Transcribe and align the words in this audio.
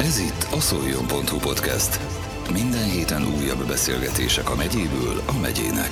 Ez 0.00 0.18
itt 0.18 0.48
a 0.52 0.60
szoljon.hu 0.60 1.38
podcast. 1.38 2.00
Minden 2.52 2.90
héten 2.90 3.22
újabb 3.22 3.66
beszélgetések 3.66 4.50
a 4.50 4.54
megyéből 4.54 5.22
a 5.26 5.38
megyének. 5.40 5.90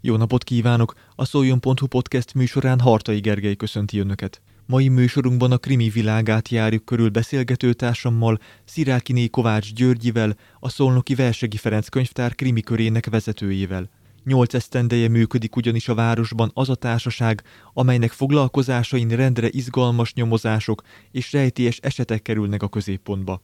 Jó 0.00 0.16
napot 0.16 0.44
kívánok! 0.44 0.94
A 1.14 1.24
Szoljon.hu 1.24 1.86
podcast 1.86 2.34
műsorán 2.34 2.80
Hartai 2.80 3.20
Gergely 3.20 3.54
köszönti 3.54 3.98
Önöket. 3.98 4.42
Mai 4.66 4.88
műsorunkban 4.88 5.52
a 5.52 5.58
krimi 5.58 5.88
világát 5.88 6.48
járjuk 6.48 6.84
körül 6.84 7.08
beszélgetőtársammal, 7.08 8.38
Szirákiné 8.64 9.26
Kovács 9.28 9.72
Györgyivel, 9.72 10.36
a 10.60 10.68
Szolnoki 10.68 11.14
Versegi 11.14 11.56
Ferenc 11.56 11.88
könyvtár 11.88 12.34
krimi 12.34 12.60
körének 12.60 13.06
vezetőjével. 13.06 13.90
Nyolc 14.24 14.54
esztendeje 14.54 15.08
működik 15.08 15.56
ugyanis 15.56 15.88
a 15.88 15.94
városban 15.94 16.50
az 16.54 16.68
a 16.68 16.74
társaság, 16.74 17.42
amelynek 17.72 18.10
foglalkozásain 18.10 19.08
rendre 19.08 19.48
izgalmas 19.50 20.14
nyomozások 20.14 20.82
és 21.10 21.32
rejtélyes 21.32 21.78
esetek 21.78 22.22
kerülnek 22.22 22.62
a 22.62 22.68
középpontba. 22.68 23.40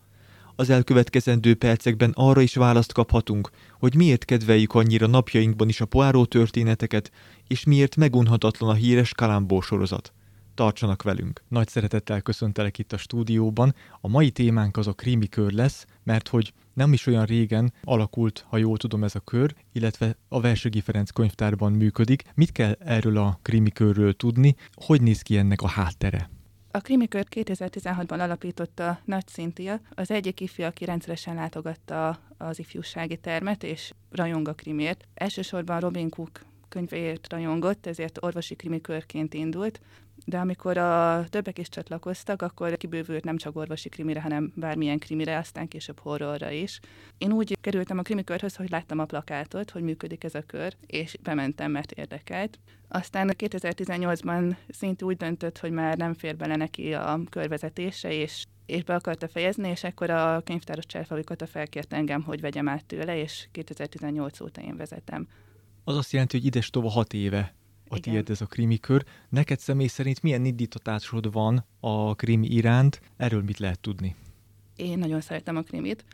Az 0.57 0.71
elkövetkezendő 0.71 1.55
percekben 1.55 2.13
arra 2.15 2.41
is 2.41 2.55
választ 2.55 2.93
kaphatunk, 2.93 3.51
hogy 3.79 3.95
miért 3.95 4.25
kedveljük 4.25 4.75
annyira 4.75 5.07
napjainkban 5.07 5.69
is 5.69 5.81
a 5.81 5.87
poáró 5.87 6.25
történeteket, 6.25 7.11
és 7.47 7.65
miért 7.65 7.97
megunhatatlan 7.97 8.71
a 8.71 8.75
híres 8.75 9.15
Kalambó 9.15 9.61
sorozat 9.61 10.13
tartsanak 10.59 11.03
velünk. 11.03 11.43
Nagy 11.49 11.69
szeretettel 11.69 12.21
köszöntelek 12.21 12.79
itt 12.79 12.93
a 12.93 12.97
stúdióban. 12.97 13.75
A 14.01 14.09
mai 14.09 14.31
témánk 14.31 14.77
az 14.77 14.87
a 14.87 14.93
krimi 14.93 15.29
kör 15.29 15.53
lesz, 15.53 15.87
mert 16.05 16.29
hogy 16.29 16.53
nem 16.79 16.93
is 16.93 17.07
olyan 17.07 17.25
régen 17.25 17.73
alakult, 17.83 18.45
ha 18.49 18.57
jól 18.57 18.77
tudom, 18.77 19.05
ez 19.05 19.15
a 19.15 19.21
kör, 19.21 19.55
illetve 19.73 20.17
a 20.29 20.41
Versegi 20.41 20.81
Ferenc 20.81 21.11
könyvtárban 21.11 21.73
működik. 21.73 22.23
Mit 22.35 22.53
kell 22.53 22.73
erről 22.73 23.17
a 23.17 23.39
krimi 23.43 23.71
körről 23.71 24.17
tudni? 24.17 24.55
Hogy 24.75 25.03
néz 25.03 25.23
ki 25.23 25.37
ennek 25.37 25.63
a 25.63 25.69
háttere? 25.69 26.31
A 26.71 26.81
krimikört 26.81 27.29
2016-ban 27.35 28.21
alapította 28.21 29.01
Nagy 29.05 29.27
Cynthia, 29.27 29.81
az 29.91 30.11
egyik 30.11 30.41
ifjú, 30.41 30.65
aki 30.65 30.85
rendszeresen 30.85 31.35
látogatta 31.35 32.19
az 32.37 32.59
ifjúsági 32.59 33.17
termet, 33.17 33.63
és 33.63 33.93
rajong 34.11 34.49
a 34.49 34.55
krimért. 34.55 35.05
Elsősorban 35.15 35.81
Robin 35.81 36.09
Cook 36.09 36.45
könyvéért 36.69 37.33
rajongott, 37.33 37.87
ezért 37.87 38.19
orvosi 38.25 38.55
krimikörként 38.55 39.35
indult, 39.35 39.81
de 40.29 40.39
amikor 40.39 40.77
a 40.77 41.25
többek 41.29 41.59
is 41.59 41.69
csatlakoztak, 41.69 42.43
akkor 42.43 42.77
kibővült 42.77 43.25
nem 43.25 43.37
csak 43.37 43.57
orvosi 43.57 43.89
krimire, 43.89 44.21
hanem 44.21 44.53
bármilyen 44.55 44.99
krimire, 44.99 45.39
aztán 45.39 45.69
később 45.69 45.99
horrorra 45.99 46.51
is. 46.51 46.81
Én 47.19 47.33
úgy 47.33 47.57
kerültem 47.61 47.99
a 47.99 48.03
krimikörhöz, 48.03 48.57
hogy 48.57 48.71
láttam 48.71 48.99
a 48.99 49.05
plakátot, 49.05 49.71
hogy 49.71 49.83
működik 49.83 50.25
ez 50.25 50.35
a 50.35 50.43
kör, 50.43 50.77
és 50.87 51.17
bementem, 51.23 51.71
mert 51.71 51.93
érdekelt. 51.93 52.59
Aztán 52.89 53.35
2018-ban 53.39 54.57
szinte 54.69 55.05
úgy 55.05 55.17
döntött, 55.17 55.59
hogy 55.59 55.71
már 55.71 55.97
nem 55.97 56.15
fér 56.15 56.37
bele 56.37 56.57
neki 56.57 56.95
a 56.95 57.21
körvezetése, 57.31 58.13
és 58.13 58.45
és 58.67 58.85
be 58.85 58.95
akarta 58.95 59.29
fejezni, 59.29 59.69
és 59.69 59.85
akkor 59.85 60.11
a 60.11 60.41
könyvtáros 60.45 60.87
cselfavikota 60.87 61.47
felkért 61.47 61.93
engem, 61.93 62.23
hogy 62.23 62.41
vegyem 62.41 62.69
át 62.69 62.85
tőle, 62.85 63.17
és 63.17 63.49
2018 63.53 64.41
óta 64.41 64.61
én 64.61 64.77
vezetem. 64.77 65.27
Az 65.85 65.97
azt 65.97 66.13
jelenti, 66.13 66.37
hogy 66.37 66.47
ides 66.47 66.71
tova 66.71 66.89
hat 66.91 67.13
éve 67.13 67.55
a 67.91 67.97
Igen. 67.97 68.13
tiéd 68.13 68.31
ez 68.31 68.41
a 68.41 68.47
krimi 68.47 68.79
kör. 68.79 69.05
Neked 69.29 69.59
személy 69.59 69.87
szerint 69.87 70.23
milyen 70.23 70.45
indítatásod 70.45 71.33
van 71.33 71.65
a 71.81 72.15
krimi 72.15 72.47
iránt? 72.47 73.01
Erről 73.17 73.43
mit 73.43 73.59
lehet 73.59 73.81
tudni? 73.81 74.17
Én 74.77 74.99
nagyon 74.99 75.21
szeretem 75.21 75.57
a 75.57 75.63
krimit. 75.63 76.05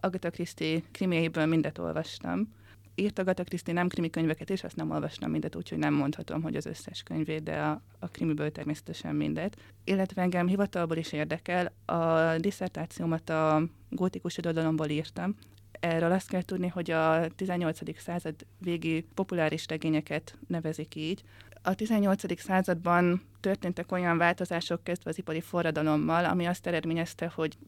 Agatha 0.00 0.30
Christie 0.30 0.82
krimiéből 0.90 1.46
mindet 1.46 1.78
olvastam. 1.78 2.56
Írt 2.94 3.18
Agatha 3.18 3.44
Christie 3.44 3.74
nem 3.74 3.88
krimi 3.88 4.10
könyveket, 4.10 4.50
és 4.50 4.64
azt 4.64 4.76
nem 4.76 4.90
olvastam 4.90 5.30
mindet, 5.30 5.56
úgyhogy 5.56 5.78
nem 5.78 5.94
mondhatom, 5.94 6.42
hogy 6.42 6.56
az 6.56 6.66
összes 6.66 7.02
könyvét, 7.02 7.42
de 7.42 7.60
a, 7.60 7.82
a 7.98 8.08
krimiből 8.08 8.52
természetesen 8.52 9.14
mindet. 9.14 9.56
Illetve 9.84 10.22
engem 10.22 10.46
hivatalból 10.46 10.96
is 10.96 11.12
érdekel. 11.12 11.72
A 11.84 12.38
diszertációmat 12.38 13.30
a 13.30 13.62
gótikus 13.90 14.38
irodalomból 14.38 14.88
írtam, 14.88 15.34
Erről 15.80 16.12
azt 16.12 16.28
kell 16.28 16.42
tudni, 16.42 16.68
hogy 16.68 16.90
a 16.90 17.28
18. 17.36 18.00
század 18.00 18.34
végi 18.58 19.06
populáris 19.14 19.66
regényeket 19.68 20.38
nevezik 20.46 20.94
így. 20.94 21.22
A 21.62 21.74
18. 21.74 22.40
században 22.40 23.22
történtek 23.40 23.92
olyan 23.92 24.18
változások 24.18 24.84
kezdve 24.84 25.10
az 25.10 25.18
ipari 25.18 25.40
forradalommal, 25.40 26.24
ami 26.24 26.46
azt 26.46 26.66
eredményezte, 26.66 27.32
hogy 27.34 27.58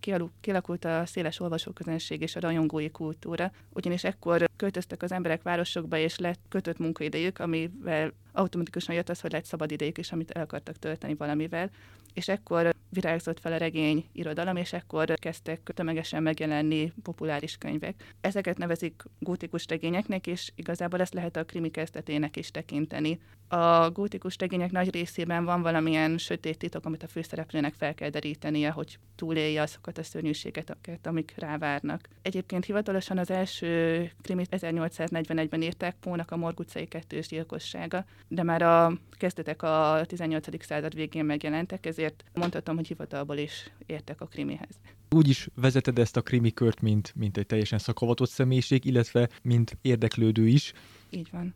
kialakult 0.40 0.84
a 0.84 1.06
széles 1.06 1.40
olvasóközönség 1.40 2.20
és 2.20 2.36
a 2.36 2.40
rajongói 2.40 2.90
kultúra, 2.90 3.52
ugyanis 3.72 4.04
ekkor 4.04 4.48
költöztek 4.56 5.02
az 5.02 5.12
emberek 5.12 5.42
városokba, 5.42 5.96
és 5.96 6.18
lett 6.18 6.40
kötött 6.48 6.78
munkaidejük, 6.78 7.38
amivel 7.38 8.12
automatikusan 8.32 8.94
jött 8.94 9.08
az, 9.08 9.20
hogy 9.20 9.32
lett 9.32 9.44
szabad 9.44 9.70
idejük 9.70 9.98
is, 9.98 10.12
amit 10.12 10.30
el 10.30 10.42
akartak 10.42 10.78
tölteni 10.78 11.14
valamivel, 11.14 11.70
és 12.14 12.28
ekkor 12.28 12.74
virágzott 12.88 13.40
fel 13.40 13.52
a 13.52 13.56
regény 13.56 14.04
irodalom, 14.12 14.56
és 14.56 14.72
ekkor 14.72 15.14
kezdtek 15.14 15.70
tömegesen 15.74 16.22
megjelenni 16.22 16.92
populáris 17.02 17.56
könyvek. 17.56 18.14
Ezeket 18.20 18.58
nevezik 18.58 19.02
gótikus 19.18 19.66
regényeknek, 19.68 20.26
és 20.26 20.52
igazából 20.54 21.00
ezt 21.00 21.14
lehet 21.14 21.36
a 21.36 21.44
krimi 21.44 21.70
kezdetének 21.70 22.36
is 22.36 22.50
tekinteni. 22.50 23.20
A 23.52 23.90
gótikus 23.90 24.36
regények 24.38 24.70
nagy 24.70 24.92
részében 24.92 25.44
van 25.44 25.62
valamilyen 25.62 26.18
sötét 26.18 26.58
titok, 26.58 26.84
amit 26.84 27.02
a 27.02 27.08
főszereplőnek 27.08 27.74
fel 27.74 27.94
kell 27.94 28.08
derítenie, 28.08 28.70
hogy 28.70 28.98
túlélje 29.16 29.62
azokat 29.62 29.98
a 29.98 30.02
szörnyűségeket, 30.02 31.06
amik 31.06 31.34
rávárnak. 31.36 32.08
Egyébként 32.22 32.64
hivatalosan 32.64 33.18
az 33.18 33.30
első 33.30 34.10
krimit 34.22 34.48
1841-ben 34.50 35.62
írták 35.62 35.96
Pónak 36.00 36.30
a 36.30 36.36
Morg 36.36 36.60
utcai 36.60 36.86
kettős 36.86 37.28
gyilkossága, 37.28 38.04
de 38.28 38.42
már 38.42 38.62
a 38.62 38.92
kezdetek 39.10 39.62
a 39.62 40.02
18. 40.06 40.64
század 40.64 40.94
végén 40.94 41.24
megjelentek, 41.24 41.86
ezért 41.86 42.24
mondhatom, 42.34 42.76
hogy 42.76 42.86
hivatalból 42.86 43.36
is 43.36 43.70
értek 43.86 44.20
a 44.20 44.26
krimihez. 44.26 44.80
Úgy 45.08 45.28
is 45.28 45.48
vezeted 45.54 45.98
ezt 45.98 46.16
a 46.16 46.22
krimi 46.22 46.52
kört, 46.52 46.80
mint, 46.80 47.12
mint 47.16 47.36
egy 47.36 47.46
teljesen 47.46 47.78
szakavatott 47.78 48.30
személyiség, 48.30 48.84
illetve 48.84 49.28
mint 49.42 49.78
érdeklődő 49.82 50.46
is. 50.46 50.72
Így 51.10 51.28
van. 51.32 51.54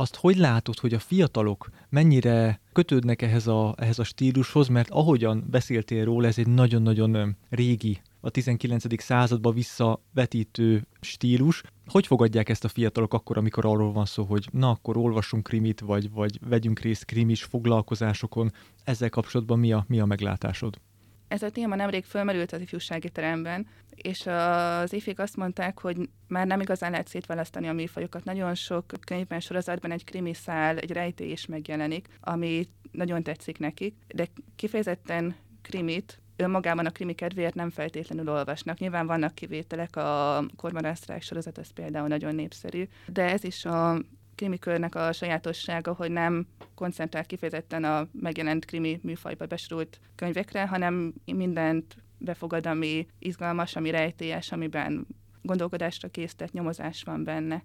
Azt 0.00 0.16
hogy 0.16 0.36
látod, 0.36 0.78
hogy 0.78 0.94
a 0.94 0.98
fiatalok 0.98 1.70
mennyire 1.88 2.60
kötődnek 2.72 3.22
ehhez 3.22 3.46
a, 3.46 3.74
ehhez 3.76 3.98
a 3.98 4.04
stílushoz, 4.04 4.68
mert 4.68 4.90
ahogyan 4.90 5.44
beszéltél 5.50 6.04
róla, 6.04 6.26
ez 6.26 6.38
egy 6.38 6.46
nagyon-nagyon 6.46 7.36
régi 7.48 8.00
a 8.20 8.30
19. 8.30 9.02
századba 9.02 9.50
visszavetítő 9.50 10.86
stílus. 11.00 11.62
Hogy 11.86 12.06
fogadják 12.06 12.48
ezt 12.48 12.64
a 12.64 12.68
fiatalok 12.68 13.14
akkor, 13.14 13.36
amikor 13.38 13.64
arról 13.64 13.92
van 13.92 14.04
szó, 14.04 14.24
hogy 14.24 14.48
na 14.52 14.70
akkor 14.70 14.96
olvassunk 14.96 15.42
krimit, 15.42 15.80
vagy, 15.80 16.10
vagy 16.10 16.38
vegyünk 16.48 16.80
részt 16.80 17.04
krimis 17.04 17.42
foglalkozásokon? 17.42 18.52
Ezzel 18.84 19.08
kapcsolatban 19.08 19.58
mi 19.58 19.72
a, 19.72 19.84
mi 19.88 20.00
a 20.00 20.06
meglátásod? 20.06 20.80
Ez 21.30 21.42
a 21.42 21.50
téma 21.50 21.74
nemrég 21.74 22.04
fölmerült 22.04 22.52
az 22.52 22.60
ifjúsági 22.60 23.08
teremben, 23.08 23.66
és 23.94 24.26
az 24.26 24.92
ifjék 24.92 25.18
azt 25.18 25.36
mondták, 25.36 25.80
hogy 25.80 26.08
már 26.28 26.46
nem 26.46 26.60
igazán 26.60 26.90
lehet 26.90 27.08
szétválasztani 27.08 27.68
a 27.68 27.72
műfajokat. 27.72 28.24
Nagyon 28.24 28.54
sok 28.54 28.84
könyvben, 29.06 29.40
sorozatban 29.40 29.90
egy 29.90 30.04
krimi 30.04 30.34
szál, 30.34 30.78
egy 30.78 30.92
rejtély 30.92 31.30
is 31.30 31.46
megjelenik, 31.46 32.08
ami 32.20 32.68
nagyon 32.90 33.22
tetszik 33.22 33.58
nekik, 33.58 33.94
de 34.14 34.26
kifejezetten 34.56 35.34
krimit 35.62 36.20
önmagában 36.36 36.86
a 36.86 36.90
krimi 36.90 37.14
kedvéért 37.14 37.54
nem 37.54 37.70
feltétlenül 37.70 38.28
olvasnak. 38.28 38.78
Nyilván 38.78 39.06
vannak 39.06 39.34
kivételek, 39.34 39.96
a 39.96 40.44
kormarásztrák 40.56 41.22
sorozat 41.22 41.58
az 41.58 41.70
például 41.70 42.08
nagyon 42.08 42.34
népszerű, 42.34 42.88
de 43.06 43.22
ez 43.22 43.44
is 43.44 43.64
a 43.64 44.02
krimi 44.40 44.58
körnek 44.58 44.94
a 44.94 45.12
sajátossága, 45.12 45.92
hogy 45.92 46.10
nem 46.10 46.46
koncentrál 46.74 47.24
kifejezetten 47.24 47.84
a 47.84 48.08
megjelent 48.12 48.64
krimi 48.64 49.00
műfajba 49.02 49.46
besorult 49.46 50.00
könyvekre, 50.14 50.66
hanem 50.66 51.14
mindent 51.24 51.96
befogad, 52.18 52.66
ami 52.66 53.06
izgalmas, 53.18 53.76
ami 53.76 53.90
rejtélyes, 53.90 54.52
amiben 54.52 55.06
gondolkodásra 55.42 56.08
készített 56.08 56.52
nyomozás 56.52 57.02
van 57.02 57.24
benne. 57.24 57.64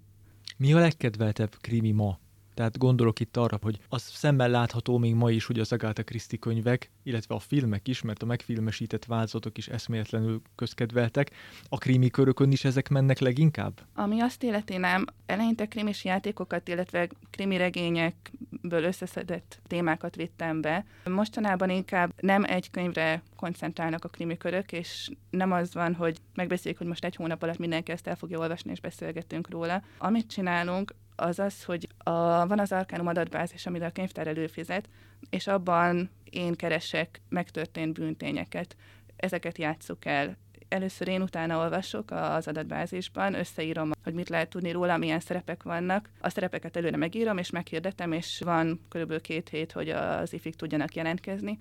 Mi 0.58 0.74
a 0.74 0.80
legkedveltebb 0.80 1.56
krimi 1.62 1.92
ma? 1.92 2.20
Tehát 2.56 2.78
gondolok 2.78 3.20
itt 3.20 3.38
arra, 3.38 3.60
hogy 3.62 3.80
az 3.90 4.02
szemben 4.02 4.50
látható 4.50 4.98
még 4.98 5.14
ma 5.14 5.32
is, 5.32 5.46
hogy 5.46 5.60
az 5.60 5.72
Agatha 5.72 6.04
Christie 6.04 6.40
könyvek, 6.40 6.92
illetve 7.04 7.36
a 7.36 7.40
filmek 7.40 7.88
is, 7.88 8.02
mert 8.02 8.24
a 8.24 8.26
megfilmesített 8.26 9.06
változatok 9.06 9.58
is 9.58 9.68
eszméletlenül 9.68 10.42
közkedveltek. 10.56 11.32
A 11.70 11.78
krimi 11.78 12.10
körökön 12.10 12.52
is 12.52 12.66
ezek 12.66 12.90
mennek 12.90 13.20
leginkább? 13.20 13.82
Ami 13.96 14.22
azt 14.22 14.44
illeti 14.44 14.78
nem, 14.78 15.06
eleinte 15.26 15.66
krimis 15.66 16.04
játékokat, 16.04 16.68
illetve 16.68 17.10
krimi 17.30 17.58
regényekből 17.58 18.84
összeszedett 18.84 19.60
témákat 19.68 20.16
vittem 20.16 20.62
be. 20.62 20.86
Mostanában 21.06 21.70
inkább 21.70 22.14
nem 22.20 22.44
egy 22.44 22.72
könyvre 22.72 23.24
koncentrálnak 23.36 24.04
a 24.04 24.10
krimi 24.10 24.38
körök, 24.38 24.72
és 24.72 25.12
nem 25.30 25.52
az 25.52 25.74
van, 25.74 25.94
hogy 25.94 26.18
megbeszéljük, 26.34 26.80
hogy 26.80 26.88
most 26.88 27.06
egy 27.06 27.16
hónap 27.16 27.44
alatt 27.44 27.58
mindenki 27.58 27.92
ezt 27.92 28.08
el 28.08 28.16
fogja 28.16 28.40
olvasni, 28.40 28.72
és 28.72 28.80
beszélgetünk 28.80 29.50
róla. 29.50 29.84
Amit 29.98 30.28
csinálunk, 30.28 30.94
az 31.16 31.40
az, 31.40 31.64
hogy 31.64 31.88
a, 31.98 32.48
van 32.48 32.60
az 32.60 32.72
Arcanum 32.72 33.08
adatbázis, 33.08 33.66
amire 33.66 33.86
a 33.86 33.92
könyvtár 33.92 34.28
előfizet, 34.28 34.90
és 35.30 35.48
abban 35.48 36.10
én 36.30 36.54
keresek 36.54 37.22
megtörtént 37.30 37.94
bűntényeket. 37.94 38.76
Ezeket 39.16 39.58
játsszuk 39.58 40.06
el. 40.06 40.38
Először 40.68 41.08
én 41.08 41.22
utána 41.22 41.58
olvasok 41.58 42.12
az 42.12 42.48
adatbázisban, 42.48 43.34
összeírom, 43.34 43.92
hogy 44.04 44.14
mit 44.14 44.30
lehet 44.30 44.50
tudni 44.50 44.72
róla, 44.72 44.98
milyen 44.98 45.20
szerepek 45.20 45.64
vannak. 45.64 46.10
A 46.22 46.30
szerepeket 46.30 46.78
előre 46.78 46.98
megírom, 46.98 47.38
és 47.38 47.50
meghirdetem, 47.50 48.12
és 48.12 48.42
van 48.44 48.80
körülbelül 48.90 49.22
két 49.22 49.50
hét, 49.50 49.72
hogy 49.72 49.90
az 49.90 50.34
ifik 50.34 50.56
tudjanak 50.56 50.96
jelentkezni 50.96 51.60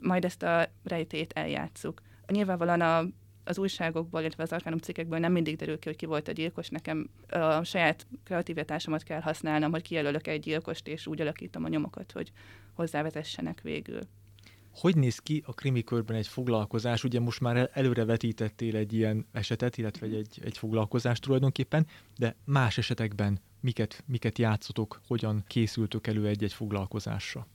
majd 0.00 0.24
ezt 0.24 0.42
a 0.42 0.66
rejtét 0.84 1.32
eljátszuk. 1.32 2.02
Nyilvánvalóan 2.26 2.80
a 2.80 3.04
az 3.44 3.58
újságokból, 3.58 4.20
illetve 4.20 4.42
az 4.42 4.52
Arkanum 4.52 4.78
cikkekből 4.78 5.18
nem 5.18 5.32
mindig 5.32 5.56
derül 5.56 5.78
ki, 5.78 5.88
hogy 5.88 5.96
ki 5.96 6.06
volt 6.06 6.28
a 6.28 6.32
gyilkos. 6.32 6.68
Nekem 6.68 7.10
a 7.28 7.64
saját 7.64 8.06
kreativitásomat 8.24 9.02
kell 9.02 9.20
használnom, 9.20 9.70
hogy 9.70 9.82
kijelölök 9.82 10.26
egy 10.26 10.40
gyilkost, 10.40 10.88
és 10.88 11.06
úgy 11.06 11.20
alakítom 11.20 11.64
a 11.64 11.68
nyomokat, 11.68 12.12
hogy 12.12 12.32
hozzávezessenek 12.72 13.60
végül. 13.60 14.00
Hogy 14.74 14.96
néz 14.96 15.18
ki 15.18 15.42
a 15.46 15.52
krimi 15.52 15.84
körben 15.84 16.16
egy 16.16 16.26
foglalkozás? 16.26 17.04
Ugye 17.04 17.20
most 17.20 17.40
már 17.40 17.70
előre 17.72 18.04
vetítettél 18.04 18.76
egy 18.76 18.92
ilyen 18.92 19.26
esetet, 19.32 19.78
illetve 19.78 20.06
egy, 20.06 20.40
egy 20.44 20.58
foglalkozást 20.58 21.22
tulajdonképpen, 21.22 21.86
de 22.18 22.36
más 22.44 22.78
esetekben 22.78 23.40
miket, 23.60 24.04
miket 24.06 24.38
játszotok, 24.38 25.00
hogyan 25.06 25.44
készültök 25.46 26.06
elő 26.06 26.26
egy-egy 26.26 26.52
foglalkozásra? 26.52 27.46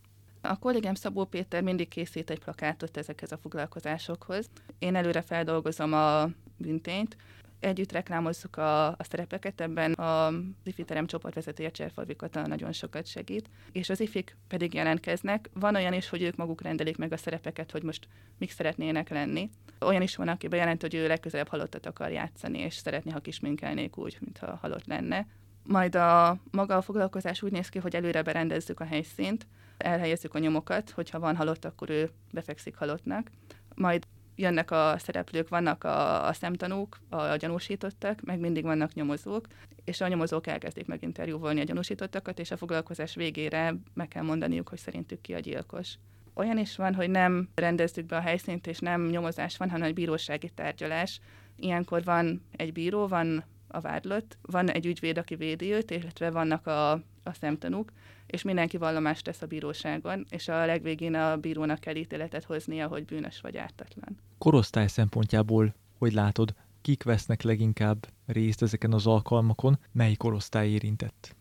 A 0.48 0.58
kollégám 0.60 0.94
Szabó 0.94 1.26
Péter 1.26 1.64
mindig 1.64 1.88
készít 1.88 2.30
egy 2.30 2.40
plakátot 2.40 2.98
ezekhez 2.98 3.32
a 3.32 3.38
foglalkozásokhoz. 3.38 4.50
Én 4.80 4.96
előre 4.96 5.22
feldolgozom 5.22 5.94
a 5.94 6.30
büntényt, 6.58 7.18
együtt 7.60 7.92
reklámozzuk 7.92 8.58
a, 8.58 8.88
a 8.88 9.04
szerepeket, 9.10 9.62
ebben 9.62 9.94
a 9.94 10.34
IFI 10.64 10.84
terem 10.84 11.06
csoportvezetője 11.06 11.72
Cserfalvi 11.72 12.16
nagyon 12.32 12.72
sokat 12.72 13.06
segít, 13.06 13.50
és 13.72 13.90
az 13.90 14.00
ifik 14.00 14.38
pedig 14.48 14.74
jelentkeznek. 14.74 15.50
Van 15.54 15.76
olyan 15.76 15.94
is, 15.94 16.10
hogy 16.10 16.22
ők 16.22 16.36
maguk 16.36 16.62
rendelik 16.62 16.98
meg 16.98 17.12
a 17.12 17.18
szerepeket, 17.18 17.72
hogy 17.72 17.84
most 17.84 18.08
mik 18.38 18.52
szeretnének 18.52 19.10
lenni. 19.10 19.50
Olyan 19.80 20.02
is 20.02 20.16
van, 20.16 20.28
aki 20.28 20.48
bejelent, 20.48 20.82
hogy 20.82 20.96
ő 20.96 21.08
legközelebb 21.08 21.48
halottat 21.48 21.86
akar 21.86 22.12
játszani, 22.12 22.60
és 22.60 22.74
szeretné, 22.74 23.12
ha 23.12 23.20
kisminkelnék 23.20 23.98
úgy, 23.98 24.18
mintha 24.20 24.58
halott 24.62 24.86
lenne. 24.86 25.28
Majd 25.64 25.96
a 25.96 26.38
maga 26.52 26.78
a 26.78 26.82
foglalkozás 26.82 27.42
úgy 27.42 27.52
néz 27.52 27.70
ki, 27.70 27.80
hogy 27.80 27.96
előre 27.96 28.22
berendezzük 28.22 28.80
a 28.80 28.86
helyszínt, 28.86 29.48
elhelyezzük 29.78 30.34
a 30.34 30.40
nyomokat, 30.40 30.90
hogyha 30.90 31.20
van 31.20 31.36
halott, 31.36 31.66
akkor 31.66 31.90
ő 31.90 32.10
befekszik 32.32 32.76
halottnak. 32.76 33.32
Majd 33.76 34.08
jönnek 34.36 34.72
a 34.72 34.96
szereplők, 34.98 35.50
vannak 35.50 35.84
a, 35.84 36.28
a 36.28 36.34
szemtanúk, 36.34 37.00
a, 37.10 37.16
a 37.16 37.36
gyanúsítottak, 37.36 38.22
meg 38.22 38.40
mindig 38.40 38.64
vannak 38.64 38.94
nyomozók, 38.94 39.48
és 39.84 40.02
a 40.02 40.08
nyomozók 40.08 40.48
elkezdik 40.48 40.86
meg 40.86 41.04
interjúvolni 41.04 41.60
a 41.60 41.64
gyanúsítottakat, 41.64 42.40
és 42.40 42.52
a 42.52 42.58
foglalkozás 42.58 43.16
végére 43.16 43.76
meg 43.94 44.08
kell 44.08 44.24
mondaniuk, 44.24 44.70
hogy 44.70 44.80
szerintük 44.80 45.22
ki 45.22 45.34
a 45.34 45.40
gyilkos. 45.40 45.98
Olyan 46.34 46.58
is 46.58 46.76
van, 46.76 46.96
hogy 46.96 47.10
nem 47.10 47.50
rendezzük 47.56 48.06
be 48.06 48.16
a 48.16 48.22
helyszínt, 48.22 48.68
és 48.68 48.80
nem 48.80 49.06
nyomozás 49.06 49.58
van, 49.58 49.70
hanem 49.70 49.88
egy 49.88 49.94
bírósági 49.94 50.50
tárgyalás. 50.50 51.20
Ilyenkor 51.56 52.04
van 52.04 52.42
egy 52.52 52.74
bíró, 52.74 53.08
van 53.08 53.44
a 53.68 53.80
vádlott, 53.80 54.38
van 54.42 54.70
egy 54.70 54.86
ügyvéd, 54.86 55.18
aki 55.18 55.36
védi 55.36 55.72
őt, 55.72 55.92
illetve 55.92 56.32
vannak 56.32 56.68
a, 56.68 56.92
a 57.24 57.34
szemtanúk, 57.40 57.92
és 58.28 58.42
mindenki 58.42 58.78
vallomást 58.78 59.24
tesz 59.24 59.42
a 59.42 59.46
bíróságon, 59.46 60.26
és 60.30 60.48
a 60.48 60.66
legvégén 60.66 61.16
a 61.16 61.38
bírónak 61.38 61.80
kell 61.80 61.96
ítéletet 61.96 62.44
hoznia, 62.44 62.88
hogy 62.88 63.06
bűnös 63.06 63.42
vagy 63.42 63.58
ártatlan. 63.58 64.20
Korosztály 64.38 64.88
szempontjából, 64.88 65.76
hogy 65.98 66.14
látod, 66.14 66.54
kik 66.82 67.04
vesznek 67.04 67.42
leginkább 67.42 68.08
részt 68.26 68.62
ezeken 68.62 68.94
az 68.94 69.08
alkalmakon, 69.08 69.80
mely 69.92 70.14
korosztály 70.14 70.70
érintett? 70.70 71.36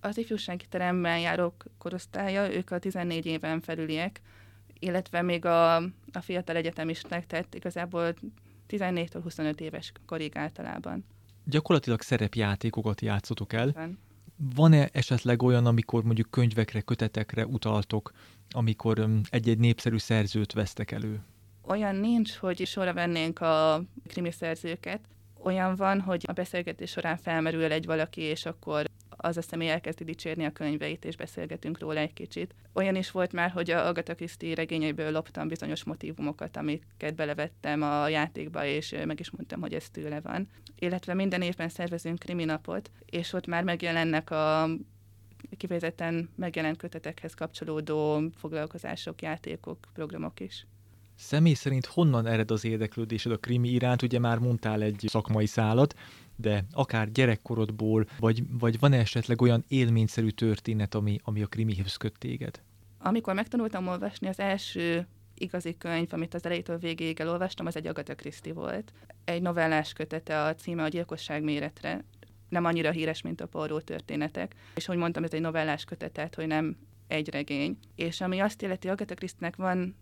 Az 0.00 0.18
ifjúsági 0.18 0.66
teremben 0.66 1.18
járók 1.18 1.64
korosztálya, 1.78 2.54
ők 2.54 2.70
a 2.70 2.78
14 2.78 3.26
éven 3.26 3.60
felüliek, 3.60 4.20
illetve 4.78 5.22
még 5.22 5.44
a, 5.44 5.76
a 6.12 6.20
fiatal 6.20 6.56
egyetemisták, 6.56 7.26
tehát 7.26 7.54
igazából 7.54 8.14
14-től 8.68 9.20
25 9.22 9.60
éves 9.60 9.92
korig 10.06 10.36
általában. 10.36 11.04
Gyakorlatilag 11.50 12.00
szerepjátékokat 12.00 13.00
játszotok 13.00 13.52
el. 13.52 13.72
Van. 13.72 13.98
Van-e 14.54 14.88
esetleg 14.92 15.42
olyan, 15.42 15.66
amikor 15.66 16.04
mondjuk 16.04 16.30
könyvekre, 16.30 16.80
kötetekre 16.80 17.46
utaltok, 17.46 18.12
amikor 18.50 19.08
egy-egy 19.30 19.58
népszerű 19.58 19.98
szerzőt 19.98 20.52
vesztek 20.52 20.90
elő? 20.90 21.20
Olyan 21.62 21.96
nincs, 21.96 22.34
hogy 22.34 22.66
sorra 22.66 22.92
vennénk 22.92 23.40
a 23.40 23.82
krimi 24.06 24.30
szerzőket. 24.30 25.00
Olyan 25.42 25.76
van, 25.76 26.00
hogy 26.00 26.24
a 26.28 26.32
beszélgetés 26.32 26.90
során 26.90 27.16
felmerül 27.16 27.72
egy 27.72 27.86
valaki, 27.86 28.20
és 28.20 28.46
akkor 28.46 28.89
az 29.20 29.36
a 29.36 29.42
személy 29.42 29.70
elkezdi 29.70 30.04
dicsérni 30.04 30.44
a 30.44 30.52
könyveit, 30.52 31.04
és 31.04 31.16
beszélgetünk 31.16 31.78
róla 31.78 32.00
egy 32.00 32.12
kicsit. 32.12 32.54
Olyan 32.72 32.96
is 32.96 33.10
volt 33.10 33.32
már, 33.32 33.50
hogy 33.50 33.70
a 33.70 33.86
Agatha 33.86 34.14
Christie 34.14 34.54
regényeiből 34.54 35.10
loptam 35.10 35.48
bizonyos 35.48 35.84
motivumokat, 35.84 36.56
amiket 36.56 37.14
belevettem 37.14 37.82
a 37.82 38.08
játékba, 38.08 38.64
és 38.64 38.94
meg 39.04 39.20
is 39.20 39.30
mondtam, 39.30 39.60
hogy 39.60 39.74
ez 39.74 39.90
tőle 39.90 40.20
van. 40.20 40.48
Illetve 40.78 41.14
minden 41.14 41.42
évben 41.42 41.68
szervezünk 41.68 42.18
kriminapot, 42.18 42.90
és 43.06 43.32
ott 43.32 43.46
már 43.46 43.64
megjelennek 43.64 44.30
a 44.30 44.68
kifejezetten 45.56 46.30
megjelent 46.36 46.76
kötetekhez 46.76 47.34
kapcsolódó 47.34 48.22
foglalkozások, 48.36 49.22
játékok, 49.22 49.78
programok 49.92 50.40
is. 50.40 50.66
Személy 51.22 51.54
szerint 51.54 51.86
honnan 51.86 52.26
ered 52.26 52.50
az 52.50 52.64
érdeklődésed 52.64 53.32
a 53.32 53.36
krimi 53.36 53.68
iránt? 53.68 54.02
Ugye 54.02 54.18
már 54.18 54.38
mondtál 54.38 54.82
egy 54.82 55.04
szakmai 55.06 55.46
szálat, 55.46 55.94
de 56.36 56.64
akár 56.72 57.12
gyerekkorodból, 57.12 58.06
vagy, 58.18 58.42
vagy 58.58 58.78
van-e 58.78 58.98
esetleg 58.98 59.42
olyan 59.42 59.64
élményszerű 59.68 60.28
történet, 60.28 60.94
ami, 60.94 61.20
ami 61.24 61.42
a 61.42 61.46
krimihez 61.46 61.96
köt 61.96 62.18
téged? 62.18 62.62
Amikor 62.98 63.34
megtanultam 63.34 63.88
olvasni, 63.88 64.28
az 64.28 64.38
első 64.38 65.06
igazi 65.34 65.76
könyv, 65.78 66.08
amit 66.10 66.34
az 66.34 66.44
elejétől 66.44 66.78
végéig 66.78 67.20
elolvastam, 67.20 67.66
az 67.66 67.76
egy 67.76 67.86
Agatha 67.86 68.14
Christie 68.14 68.52
volt. 68.52 68.92
Egy 69.24 69.42
novellás 69.42 69.92
kötete 69.92 70.42
a 70.42 70.54
címe 70.54 70.82
a 70.82 70.88
gyilkosság 70.88 71.42
méretre. 71.42 72.04
Nem 72.48 72.64
annyira 72.64 72.90
híres, 72.90 73.22
mint 73.22 73.40
a 73.40 73.46
Poirot 73.46 73.84
történetek. 73.84 74.54
És 74.74 74.86
hogy 74.86 74.96
mondtam, 74.96 75.24
ez 75.24 75.32
egy 75.32 75.40
novellás 75.40 75.84
kötetet, 75.84 76.34
hogy 76.34 76.46
nem 76.46 76.76
egy 77.06 77.28
regény. 77.28 77.78
És 77.94 78.20
ami 78.20 78.38
azt 78.38 78.62
illeti, 78.62 78.88
Agatha 78.88 79.14
Christie-nek 79.14 79.56
van 79.56 79.94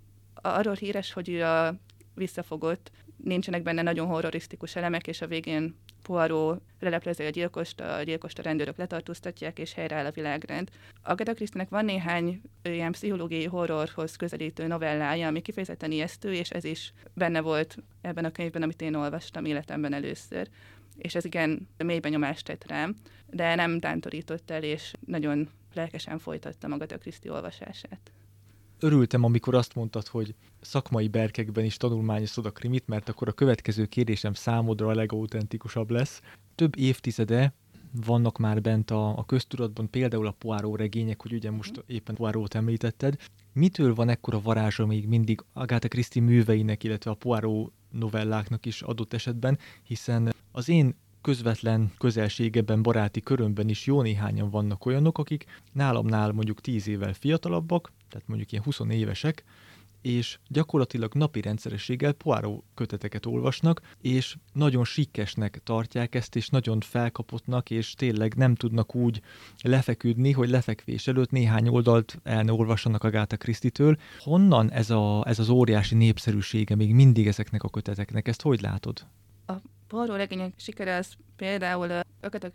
arról 0.42 0.74
híres, 0.74 1.12
hogy 1.12 1.28
ő 1.28 1.44
a 1.44 1.74
visszafogott, 2.14 2.90
nincsenek 3.16 3.62
benne 3.62 3.82
nagyon 3.82 4.06
horrorisztikus 4.06 4.76
elemek, 4.76 5.06
és 5.06 5.20
a 5.20 5.26
végén 5.26 5.76
Poirot 6.02 6.62
leleplezi 6.80 7.24
a 7.24 7.30
gyilkost, 7.30 7.80
a 7.80 8.02
gyilkost 8.02 8.38
a 8.38 8.42
rendőrök 8.42 8.76
letartóztatják, 8.76 9.58
és 9.58 9.72
helyreáll 9.72 10.06
a 10.06 10.10
világrend. 10.10 10.70
Agatha 11.02 11.34
christie 11.34 11.66
van 11.70 11.84
néhány 11.84 12.40
ilyen 12.62 12.92
pszichológiai 12.92 13.44
horrorhoz 13.44 14.16
közelítő 14.16 14.66
novellája, 14.66 15.26
ami 15.26 15.40
kifejezetten 15.40 15.90
ijesztő, 15.90 16.32
és 16.32 16.50
ez 16.50 16.64
is 16.64 16.92
benne 17.14 17.40
volt 17.40 17.76
ebben 18.00 18.24
a 18.24 18.30
könyvben, 18.30 18.62
amit 18.62 18.82
én 18.82 18.94
olvastam 18.94 19.44
életemben 19.44 19.92
először. 19.92 20.48
És 20.96 21.14
ez 21.14 21.24
igen 21.24 21.68
mélyben 21.76 22.10
nyomást 22.10 22.44
tett 22.44 22.66
rám, 22.66 22.94
de 23.26 23.54
nem 23.54 23.80
tántorított 23.80 24.50
el, 24.50 24.62
és 24.62 24.92
nagyon 25.06 25.48
lelkesen 25.74 26.18
folytattam 26.18 26.72
Agatha 26.72 26.98
Christie 26.98 27.32
olvasását 27.32 28.12
örültem, 28.80 29.24
amikor 29.24 29.54
azt 29.54 29.74
mondtad, 29.74 30.06
hogy 30.06 30.34
szakmai 30.60 31.08
berkekben 31.08 31.64
is 31.64 31.76
tanulmányozod 31.76 32.46
a 32.46 32.50
krimit, 32.50 32.86
mert 32.86 33.08
akkor 33.08 33.28
a 33.28 33.32
következő 33.32 33.86
kérdésem 33.86 34.32
számodra 34.32 34.86
a 34.88 34.94
legautentikusabb 34.94 35.90
lesz. 35.90 36.20
Több 36.54 36.78
évtizede 36.78 37.52
vannak 38.06 38.38
már 38.38 38.60
bent 38.60 38.90
a, 38.90 39.18
a 39.18 39.24
köztudatban, 39.24 39.90
például 39.90 40.26
a 40.26 40.34
Poirot 40.38 40.78
regények, 40.78 41.22
hogy 41.22 41.32
ugye 41.32 41.50
most 41.50 41.84
éppen 41.86 42.14
Poirot 42.14 42.54
említetted. 42.54 43.16
Mitől 43.52 43.94
van 43.94 44.08
ekkora 44.08 44.40
varázsa 44.40 44.86
még 44.86 45.06
mindig 45.06 45.44
Agatha 45.52 45.88
Christie 45.88 46.22
műveinek, 46.22 46.84
illetve 46.84 47.10
a 47.10 47.14
Poirot 47.14 47.72
novelláknak 47.90 48.66
is 48.66 48.82
adott 48.82 49.12
esetben, 49.12 49.58
hiszen 49.82 50.34
az 50.52 50.68
én 50.68 50.94
közvetlen 51.20 51.92
közelségeben, 51.98 52.82
baráti 52.82 53.20
körömben 53.20 53.68
is 53.68 53.86
jó 53.86 54.02
néhányan 54.02 54.50
vannak 54.50 54.86
olyanok, 54.86 55.18
akik 55.18 55.44
nálamnál 55.72 56.32
mondjuk 56.32 56.60
10 56.60 56.88
évvel 56.88 57.12
fiatalabbak, 57.12 57.92
tehát 58.08 58.28
mondjuk 58.28 58.52
ilyen 58.52 58.64
20 58.64 58.80
évesek, 58.88 59.44
és 60.02 60.38
gyakorlatilag 60.48 61.14
napi 61.14 61.40
rendszerességgel 61.40 62.12
Poirot 62.12 62.64
köteteket 62.74 63.26
olvasnak, 63.26 63.80
és 64.00 64.36
nagyon 64.52 64.84
sikkesnek 64.84 65.60
tartják 65.64 66.14
ezt, 66.14 66.36
és 66.36 66.48
nagyon 66.48 66.80
felkapottnak, 66.80 67.70
és 67.70 67.94
tényleg 67.94 68.34
nem 68.34 68.54
tudnak 68.54 68.94
úgy 68.94 69.20
lefeküdni, 69.62 70.32
hogy 70.32 70.48
lefekvés 70.48 71.06
előtt 71.06 71.30
néhány 71.30 71.68
oldalt 71.68 72.20
el 72.22 72.42
ne 72.42 72.52
olvassanak 72.52 73.04
a 73.04 73.10
Gáta 73.10 73.36
Krisztitől. 73.36 73.96
Honnan 74.18 74.70
ez, 74.70 74.90
a, 74.90 75.22
ez 75.26 75.38
az 75.38 75.48
óriási 75.48 75.94
népszerűsége 75.94 76.74
még 76.74 76.94
mindig 76.94 77.26
ezeknek 77.26 77.62
a 77.62 77.68
köteteknek? 77.68 78.28
Ezt 78.28 78.42
hogy 78.42 78.60
látod? 78.60 79.06
A 79.46 79.52
Poirot 79.88 80.16
regények 80.16 80.52
sikere 80.56 80.96
az 80.96 81.12
például 81.36 82.00
Agatha 82.20 82.50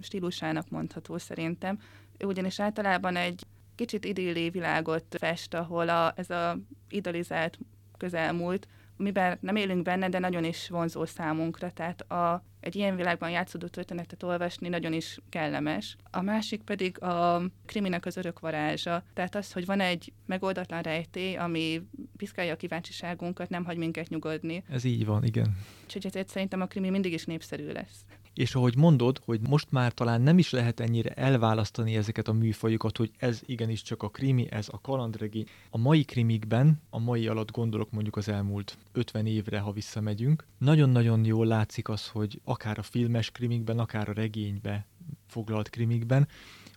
stílusának 0.00 0.68
mondható 0.68 1.18
szerintem. 1.18 1.78
Ő 2.18 2.26
ugyanis 2.26 2.60
általában 2.60 3.16
egy 3.16 3.46
kicsit 3.74 4.04
idilli 4.04 4.50
világot 4.50 5.04
fest, 5.10 5.54
ahol 5.54 5.88
a, 5.88 6.12
ez 6.16 6.30
a 6.30 6.58
idealizált 6.88 7.58
közelmúlt, 7.96 8.68
miben 8.96 9.38
nem 9.40 9.56
élünk 9.56 9.82
benne, 9.82 10.08
de 10.08 10.18
nagyon 10.18 10.44
is 10.44 10.68
vonzó 10.68 11.04
számunkra, 11.04 11.70
tehát 11.70 12.00
a, 12.00 12.44
egy 12.60 12.76
ilyen 12.76 12.96
világban 12.96 13.30
játszódó 13.30 13.66
történetet 13.66 14.22
olvasni 14.22 14.68
nagyon 14.68 14.92
is 14.92 15.18
kellemes. 15.28 15.96
A 16.10 16.22
másik 16.22 16.62
pedig 16.62 17.02
a 17.02 17.42
kriminek 17.66 18.06
az 18.06 18.16
örök 18.16 18.40
varázsa, 18.40 19.02
tehát 19.14 19.34
az, 19.34 19.52
hogy 19.52 19.66
van 19.66 19.80
egy 19.80 20.12
megoldatlan 20.26 20.82
rejtély, 20.82 21.36
ami 21.36 21.82
piszkálja 22.22 22.52
a 22.52 22.56
kíváncsiságunkat, 22.56 23.48
nem 23.48 23.64
hagy 23.64 23.76
minket 23.76 24.08
nyugodni. 24.08 24.62
Ez 24.68 24.84
így 24.84 25.06
van, 25.06 25.24
igen. 25.24 25.56
Úgyhogy 25.84 26.06
ezért 26.06 26.28
szerintem 26.28 26.60
a 26.60 26.66
krimi 26.66 26.90
mindig 26.90 27.12
is 27.12 27.24
népszerű 27.24 27.66
lesz. 27.66 28.04
És 28.34 28.54
ahogy 28.54 28.76
mondod, 28.76 29.20
hogy 29.24 29.40
most 29.48 29.70
már 29.70 29.92
talán 29.92 30.20
nem 30.20 30.38
is 30.38 30.50
lehet 30.50 30.80
ennyire 30.80 31.10
elválasztani 31.10 31.96
ezeket 31.96 32.28
a 32.28 32.32
műfajokat, 32.32 32.96
hogy 32.96 33.10
ez 33.18 33.40
igenis 33.46 33.82
csak 33.82 34.02
a 34.02 34.08
krimi, 34.08 34.46
ez 34.50 34.68
a 34.70 34.80
kalandregény. 34.80 35.46
A 35.70 35.78
mai 35.78 36.04
krimikben, 36.04 36.82
a 36.90 36.98
mai 36.98 37.26
alatt 37.26 37.50
gondolok 37.50 37.90
mondjuk 37.90 38.16
az 38.16 38.28
elmúlt 38.28 38.78
50 38.92 39.26
évre, 39.26 39.58
ha 39.58 39.72
visszamegyünk, 39.72 40.46
nagyon-nagyon 40.58 41.24
jól 41.24 41.46
látszik 41.46 41.88
az, 41.88 42.08
hogy 42.08 42.40
akár 42.44 42.78
a 42.78 42.82
filmes 42.82 43.30
krimikben, 43.30 43.78
akár 43.78 44.08
a 44.08 44.12
regénybe 44.12 44.86
foglalt 45.26 45.70
krimikben, 45.70 46.28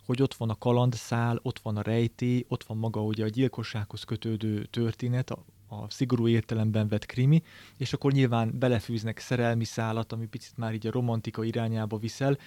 hogy 0.06 0.22
ott 0.22 0.34
van 0.34 0.50
a 0.50 0.58
kalandszál, 0.58 1.40
ott 1.42 1.60
van 1.60 1.78
a 1.78 1.82
rejtély, 1.82 2.46
ott 2.48 2.64
van 2.64 2.78
maga 2.78 3.04
ugye 3.04 3.24
a 3.24 3.28
gyilkossághoz 3.28 4.04
kötődő 4.04 4.64
történet, 4.64 5.30
a, 5.30 5.46
a 5.68 5.90
szigorú 5.90 6.28
értelemben 6.28 6.88
vett 6.88 7.06
krimi, 7.06 7.44
és 7.78 7.94
akkor 7.94 8.12
nyilván 8.12 8.60
belefűznek 8.60 9.20
szerelmi 9.20 9.64
szálat, 9.64 10.12
ami 10.12 10.26
picit 10.26 10.58
már 10.58 10.74
így 10.74 10.88
a 10.88 10.92
romantika 10.92 11.44
irányába 11.44 11.98
viszel, 11.98 12.38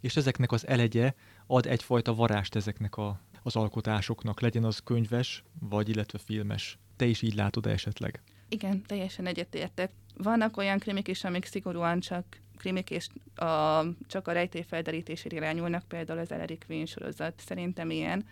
és 0.00 0.16
ezeknek 0.16 0.52
az 0.52 0.66
elegye 0.66 1.14
ad 1.46 1.66
egyfajta 1.66 2.14
varást 2.14 2.56
ezeknek 2.56 2.96
a, 2.96 3.20
az 3.42 3.56
alkotásoknak, 3.56 4.40
legyen 4.40 4.64
az 4.64 4.78
könyves, 4.78 5.44
vagy 5.60 5.88
illetve 5.88 6.18
filmes. 6.18 6.78
Te 6.96 7.06
is 7.06 7.22
így 7.22 7.34
látod 7.34 7.66
esetleg? 7.66 8.22
Igen, 8.48 8.82
teljesen 8.86 9.26
egyetértek. 9.26 9.92
Vannak 10.16 10.56
olyan 10.56 10.78
krimik 10.78 11.08
is, 11.08 11.24
amik 11.24 11.44
szigorúan 11.44 12.00
csak 12.00 12.24
krimik, 12.58 12.90
és 12.90 13.08
a, 13.34 13.84
csak 14.06 14.28
a 14.28 14.32
rejtély 14.32 14.64
felderítésére 14.68 15.36
irányulnak, 15.36 15.84
például 15.88 16.18
az 16.18 16.32
Ellery 16.32 16.58
Queen 16.66 16.86
sorozat 16.86 17.42
szerintem 17.46 17.90
ilyen. 17.90 18.24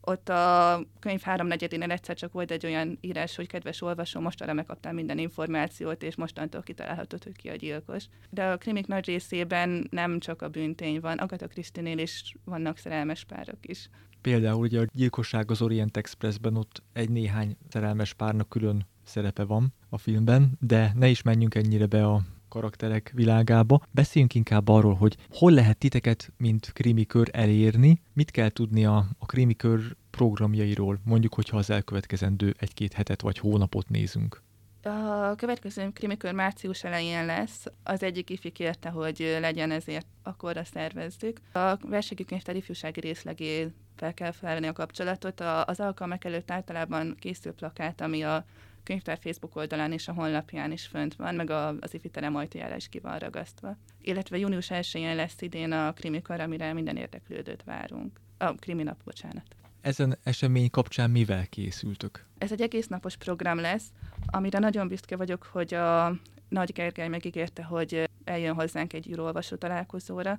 Ott 0.00 0.28
a 0.28 0.80
könyv 1.00 1.20
háromnegyedénél 1.20 1.90
egyszer 1.90 2.16
csak 2.16 2.32
volt 2.32 2.50
egy 2.50 2.66
olyan 2.66 2.98
írás, 3.00 3.36
hogy 3.36 3.46
kedves 3.46 3.82
olvasó, 3.82 4.20
mostanra 4.20 4.52
megkaptál 4.52 4.92
minden 4.92 5.18
információt, 5.18 6.02
és 6.02 6.16
mostantól 6.16 6.62
kitalálhatod, 6.62 7.24
hogy 7.24 7.36
ki 7.36 7.48
a 7.48 7.54
gyilkos. 7.54 8.04
De 8.30 8.44
a 8.44 8.56
krimik 8.56 8.86
nagy 8.86 9.06
részében 9.06 9.88
nem 9.90 10.18
csak 10.18 10.42
a 10.42 10.48
bűntény 10.48 11.00
van, 11.00 11.18
Agatha 11.18 11.46
Christie-nél 11.46 11.98
is 11.98 12.34
vannak 12.44 12.78
szerelmes 12.78 13.24
párok 13.24 13.58
is. 13.68 13.88
Például 14.20 14.60
ugye 14.60 14.80
a 14.80 14.86
gyilkosság 14.92 15.50
az 15.50 15.62
Orient 15.62 15.96
Expressben 15.96 16.56
ott 16.56 16.82
egy 16.92 17.10
néhány 17.10 17.56
szerelmes 17.68 18.12
párnak 18.12 18.48
külön 18.48 18.86
szerepe 19.02 19.44
van 19.44 19.74
a 19.88 19.98
filmben, 19.98 20.52
de 20.60 20.92
ne 20.94 21.08
is 21.08 21.22
menjünk 21.22 21.54
ennyire 21.54 21.86
be 21.86 22.06
a 22.06 22.22
karakterek 22.54 23.10
világába. 23.14 23.82
Beszéljünk 23.90 24.34
inkább 24.34 24.68
arról, 24.68 24.94
hogy 24.94 25.16
hol 25.30 25.52
lehet 25.52 25.78
titeket, 25.78 26.32
mint 26.36 26.72
krimikör 26.72 27.28
elérni, 27.32 28.00
mit 28.12 28.30
kell 28.30 28.48
tudni 28.48 28.84
a, 28.84 28.96
a 29.18 29.26
krimikör 29.26 29.96
programjairól, 30.10 30.98
mondjuk, 31.04 31.34
hogyha 31.34 31.56
az 31.56 31.70
elkövetkezendő 31.70 32.54
egy-két 32.58 32.92
hetet 32.92 33.20
vagy 33.20 33.38
hónapot 33.38 33.88
nézünk. 33.88 34.42
A 34.82 35.34
következő 35.34 35.90
krimikör 35.92 36.32
március 36.32 36.84
elején 36.84 37.26
lesz. 37.26 37.64
Az 37.82 38.02
egyik 38.02 38.30
ifi 38.30 38.50
kérte, 38.50 38.88
hogy 38.88 39.36
legyen 39.40 39.70
ezért, 39.70 40.06
akkor 40.22 40.56
azt 40.56 40.72
szervezzük. 40.72 41.40
A 41.52 41.76
versenykönyvtár 41.76 42.56
ifjúsági 42.56 43.00
részlegé 43.00 43.72
fel 43.96 44.14
kell 44.14 44.32
felvenni 44.32 44.66
a 44.66 44.72
kapcsolatot. 44.72 45.40
A, 45.40 45.64
az 45.64 45.80
alkalmak 45.80 46.24
előtt 46.24 46.50
általában 46.50 47.16
készül 47.18 47.52
plakát, 47.52 48.00
ami 48.00 48.22
a 48.22 48.44
könyvtár 48.84 49.18
Facebook 49.20 49.56
oldalán 49.56 49.92
és 49.92 50.08
a 50.08 50.12
honlapján 50.12 50.72
is 50.72 50.86
fönt 50.86 51.14
van, 51.14 51.34
meg 51.34 51.50
a, 51.50 51.68
az 51.68 51.94
ifi 51.94 52.08
terem 52.08 52.36
ajtójára 52.36 52.76
is 52.76 52.88
ki 52.88 52.98
van 52.98 53.18
ragasztva. 53.18 53.76
Illetve 54.00 54.38
június 54.38 54.68
1-én 54.70 55.14
lesz 55.14 55.40
idén 55.40 55.72
a 55.72 55.92
krimikar, 55.92 56.40
amire 56.40 56.72
minden 56.72 56.96
érdeklődőt 56.96 57.62
várunk. 57.62 58.20
A 58.38 58.54
krimi 58.54 58.82
nap, 58.82 59.02
bocsánat. 59.04 59.56
Ezen 59.80 60.18
esemény 60.22 60.70
kapcsán 60.70 61.10
mivel 61.10 61.46
készültök? 61.46 62.26
Ez 62.38 62.52
egy 62.52 62.60
egész 62.60 62.86
napos 62.86 63.16
program 63.16 63.58
lesz, 63.58 63.92
amire 64.26 64.58
nagyon 64.58 64.88
büszke 64.88 65.16
vagyok, 65.16 65.48
hogy 65.52 65.74
a 65.74 66.16
Nagy 66.48 66.72
Gergely 66.72 67.08
megígérte, 67.08 67.62
hogy 67.62 68.08
eljön 68.24 68.54
hozzánk 68.54 68.92
egy 68.92 69.08
írólvasó 69.08 69.56
találkozóra. 69.56 70.38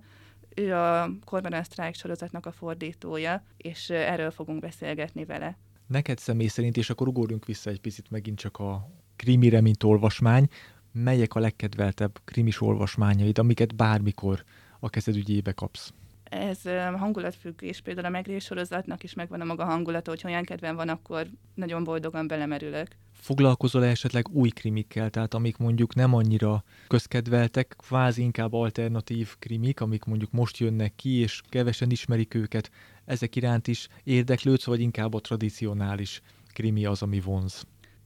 Ő 0.55 0.75
a 0.75 1.09
Korban 1.23 1.63
Strike 1.63 1.93
sorozatnak 1.93 2.45
a 2.45 2.51
fordítója, 2.51 3.43
és 3.57 3.89
erről 3.89 4.31
fogunk 4.31 4.59
beszélgetni 4.59 5.25
vele. 5.25 5.57
Neked 5.88 6.18
személy 6.18 6.48
szerint, 6.48 6.77
és 6.77 6.89
akkor 6.89 7.08
ugorjunk 7.08 7.46
vissza 7.46 7.70
egy 7.70 7.82
picit 7.82 8.10
megint 8.10 8.38
csak 8.39 8.58
a 8.58 8.89
krimire, 9.15 9.62
mint 9.62 9.84
olvasmány, 9.84 10.48
melyek 10.92 11.36
a 11.36 11.39
legkedveltebb 11.39 12.20
krimis 12.25 12.62
olvasmányaid, 12.62 13.39
amiket 13.39 13.75
bármikor 13.75 14.44
a 14.80 14.89
kezed 14.89 15.15
ügyébe 15.15 15.51
kapsz? 15.51 15.94
Ez 16.24 16.62
hangulatfüggés, 16.96 17.82
például 17.82 18.06
a 18.06 18.10
megrés 18.10 18.44
sorozatnak 18.44 19.04
is 19.04 19.13
megvan 19.13 19.42
a 19.42 19.46
maga 19.46 19.65
hangulata, 19.65 20.10
hogy 20.10 20.22
olyan 20.25 20.44
kedven 20.44 20.75
van, 20.75 20.89
akkor 20.89 21.27
nagyon 21.54 21.84
boldogan 21.84 22.27
belemerülök. 22.27 22.88
Foglalkozol-e 23.12 23.88
esetleg 23.88 24.30
új 24.30 24.50
krimikkel, 24.50 25.10
tehát 25.10 25.34
amik 25.34 25.58
mondjuk 25.58 25.96
nem 25.96 26.13
annyira 26.13 26.63
közkedveltek, 26.88 27.74
kvázi 27.77 28.22
inkább 28.22 28.54
alternatív 28.54 29.36
krimik, 29.39 29.82
amik 29.82 30.04
mondjuk 30.04 30.32
most 30.32 30.58
jönnek 30.58 30.96
ki, 30.96 31.10
és 31.10 31.42
kevesen 31.50 31.92
ismerik 31.92 32.34
őket, 32.34 32.72
ezek 33.05 33.35
iránt 33.35 33.67
is 33.67 33.88
érdeklődsz, 34.03 34.65
vagy 34.65 34.79
inkább 34.79 35.13
a 35.13 35.19
tradicionális 35.19 36.21
krimi 36.53 36.85
az, 36.85 37.01
ami 37.01 37.19
vonz? 37.19 37.65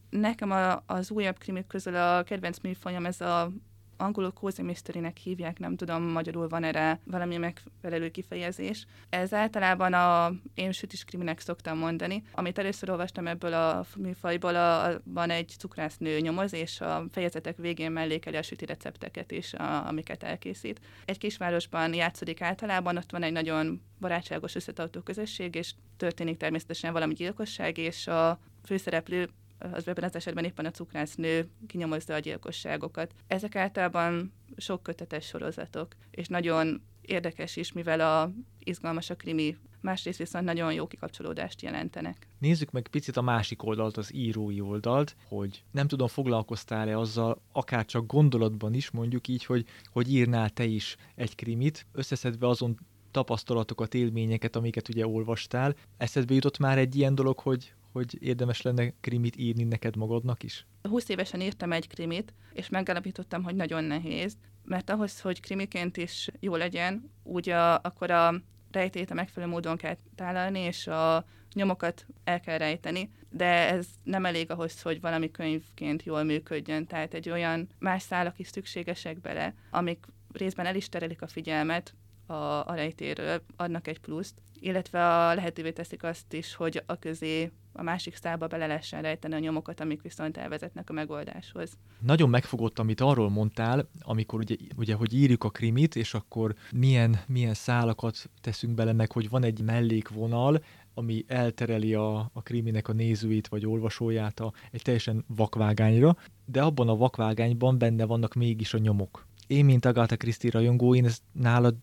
Nekem 0.10 0.52
a, 0.52 0.84
az 0.86 1.12
újabb 1.12 1.38
krimik 1.38 1.68
közül 1.68 1.96
a 1.96 2.24
kedvenc 2.24 2.60
műfajom 2.60 3.06
ez 3.06 3.22
a 3.22 3.52
angolul 4.00 4.32
cozy 4.32 4.62
mystery 4.62 5.14
hívják, 5.24 5.60
nem 5.60 5.76
tudom, 5.76 6.04
magyarul 6.04 6.48
van 6.48 6.64
erre 6.64 7.00
valami 7.04 7.38
megfelelő 7.38 8.10
kifejezés. 8.10 8.86
Ez 9.10 9.34
általában 9.34 9.94
a 9.94 10.32
én 10.54 10.72
sütis 10.72 11.04
kriminek 11.04 11.40
szoktam 11.40 11.78
mondani. 11.78 12.24
Amit 12.32 12.58
először 12.58 12.90
olvastam 12.90 13.28
ebből 13.28 13.54
a 13.54 13.86
műfajból, 13.98 14.56
a, 14.56 15.02
van 15.04 15.30
egy 15.30 15.54
cukrásznő 15.58 16.20
nyomoz, 16.20 16.54
és 16.54 16.82
a 16.82 17.06
fejezetek 17.12 17.58
végén 17.58 17.92
mellékeli 17.92 18.38
a 18.38 18.42
süti 18.42 18.66
recepteket 18.66 19.32
is, 19.32 19.54
a, 19.54 19.88
amiket 19.88 20.24
elkészít. 20.24 20.80
Egy 21.06 21.18
kisvárosban 21.18 21.94
játszódik 21.94 22.42
általában, 22.42 22.98
ott 22.98 23.12
van 23.12 23.24
egy 23.24 23.32
nagyon 23.32 23.82
barátságos 24.00 24.56
összetartó 24.56 25.02
közösség, 25.02 25.56
és 25.56 25.74
történik 25.98 26.38
természetesen 26.38 26.94
valami 26.94 27.14
gyilkosság, 27.14 27.78
és 27.78 28.08
a 28.08 28.40
főszereplő 28.64 29.30
az 29.60 29.88
ebben 29.88 30.04
az 30.04 30.16
esetben 30.16 30.44
éppen 30.44 30.66
a 30.66 30.72
cukrásznő 30.72 31.50
kinyomozza 31.68 32.14
a 32.14 32.20
gyilkosságokat. 32.20 33.14
Ezek 33.28 33.56
általában 33.56 34.34
sok 34.58 34.84
kötetes 34.84 35.26
sorozatok, 35.26 35.96
és 36.12 36.28
nagyon 36.28 36.82
érdekes 37.02 37.56
is, 37.56 37.72
mivel 37.72 38.00
a 38.00 38.32
izgalmas 38.60 39.10
a 39.10 39.16
krimi, 39.16 39.58
másrészt 39.82 40.18
viszont 40.18 40.46
nagyon 40.46 40.74
jó 40.74 40.88
kikapcsolódást 40.88 41.62
jelentenek. 41.62 42.28
Nézzük 42.40 42.72
meg 42.72 42.88
picit 42.88 43.18
a 43.18 43.22
másik 43.22 43.64
oldalt, 43.64 43.98
az 43.98 44.14
írói 44.14 44.62
oldalt, 44.62 45.16
hogy 45.28 45.64
nem 45.72 45.88
tudom, 45.88 46.08
foglalkoztál-e 46.08 46.98
azzal, 46.98 47.42
akár 47.52 47.86
csak 47.86 48.06
gondolatban 48.06 48.74
is, 48.74 48.92
mondjuk 48.92 49.28
így, 49.28 49.46
hogy, 49.46 49.66
hogy 49.86 50.14
írnál 50.14 50.50
te 50.50 50.64
is 50.64 50.96
egy 51.16 51.36
krimit, 51.36 51.86
összeszedve 51.92 52.48
azon 52.48 52.78
tapasztalatokat, 53.12 53.94
élményeket, 53.94 54.56
amiket 54.56 54.90
ugye 54.90 55.08
olvastál. 55.08 55.76
Eszedbe 55.98 56.34
jutott 56.34 56.58
már 56.58 56.78
egy 56.78 56.96
ilyen 56.96 57.16
dolog, 57.16 57.40
hogy, 57.40 57.74
hogy 57.92 58.18
érdemes 58.20 58.62
lenne 58.62 58.94
krimit 59.02 59.36
írni 59.36 59.64
neked 59.64 59.96
magadnak 59.96 60.44
is? 60.44 60.66
20 60.82 61.10
évesen 61.10 61.42
írtam 61.42 61.72
egy 61.72 61.88
krimit, 61.88 62.34
és 62.54 62.70
megállapítottam, 62.70 63.44
hogy 63.44 63.56
nagyon 63.56 63.84
nehéz, 63.84 64.38
mert 64.64 64.90
ahhoz, 64.90 65.22
hogy 65.22 65.40
krimiként 65.40 65.98
is 65.98 66.30
jó 66.40 66.56
legyen, 66.56 67.12
úgy 67.24 67.50
a, 67.50 67.74
akkor 67.82 68.12
a 68.12 68.34
rejtét 68.72 69.12
a 69.12 69.14
megfelelő 69.14 69.52
módon 69.52 69.78
kell 69.78 69.96
tálalni, 70.16 70.60
és 70.60 70.88
a 70.88 71.26
nyomokat 71.54 72.06
el 72.24 72.40
kell 72.40 72.58
rejteni, 72.58 73.10
de 73.30 73.70
ez 73.70 73.88
nem 74.04 74.26
elég 74.26 74.52
ahhoz, 74.52 74.82
hogy 74.82 75.02
valami 75.02 75.32
könyvként 75.32 76.04
jól 76.04 76.24
működjön, 76.24 76.86
tehát 76.86 77.14
egy 77.14 77.30
olyan 77.30 77.70
más 77.80 78.02
szálak 78.02 78.40
is 78.40 78.48
szükségesek 78.48 79.22
bele, 79.22 79.54
amik 79.72 80.06
részben 80.32 80.66
el 80.66 80.76
is 80.76 80.90
terelik 80.90 81.22
a 81.22 81.28
figyelmet, 81.28 81.94
a, 82.26 82.68
a 82.68 82.74
rejtéről, 82.74 83.42
adnak 83.56 83.88
egy 83.88 84.00
pluszt, 84.00 84.42
illetve 84.60 85.08
a 85.08 85.34
lehetővé 85.34 85.72
teszik 85.72 86.04
azt 86.04 86.34
is, 86.34 86.56
hogy 86.56 86.84
a 86.86 87.00
közé 87.00 87.52
a 87.80 87.84
másik 87.84 88.16
szálba 88.16 88.48
bele 88.48 88.68
lehessen 88.68 89.02
rejteni 89.02 89.34
a 89.34 89.40
nyomokat, 89.40 89.80
amik 89.80 90.02
viszont 90.02 90.38
elvezetnek 90.38 90.90
a 90.90 90.94
megoldáshoz. 90.94 91.78
Nagyon 92.00 92.30
megfogott, 92.30 92.80
amit 92.80 93.02
arról 93.02 93.30
mondtál, 93.30 93.90
amikor 94.02 94.40
ugye, 94.40 94.56
ugye 94.76 94.94
hogy 94.94 95.14
írjuk 95.14 95.44
a 95.44 95.50
krimit, 95.50 95.96
és 95.96 96.14
akkor 96.14 96.56
milyen, 96.72 97.20
milyen 97.28 97.54
szálakat 97.54 98.30
teszünk 98.42 98.74
bele, 98.74 98.94
meg 98.94 99.12
hogy 99.12 99.30
van 99.30 99.44
egy 99.44 99.62
mellékvonal, 99.62 100.64
ami 100.94 101.24
eltereli 101.28 101.94
a, 101.94 102.18
a 102.34 102.42
kriminek 102.44 102.88
a 102.88 102.94
nézőit 102.94 103.48
vagy 103.48 103.66
olvasóját 103.66 104.40
a, 104.40 104.54
egy 104.72 104.82
teljesen 104.82 105.24
vakvágányra, 105.28 106.18
de 106.46 106.62
abban 106.62 106.90
a 106.90 106.96
vakvágányban 106.96 107.78
benne 107.78 108.06
vannak 108.06 108.34
mégis 108.34 108.74
a 108.74 108.78
nyomok. 108.78 109.28
Én, 109.48 109.66
mint 109.66 109.86
Agatha 109.86 110.16
Christie 110.16 110.52
rajongó, 110.52 110.96
én 110.96 111.06
ezt 111.06 111.22
nálad 111.32 111.76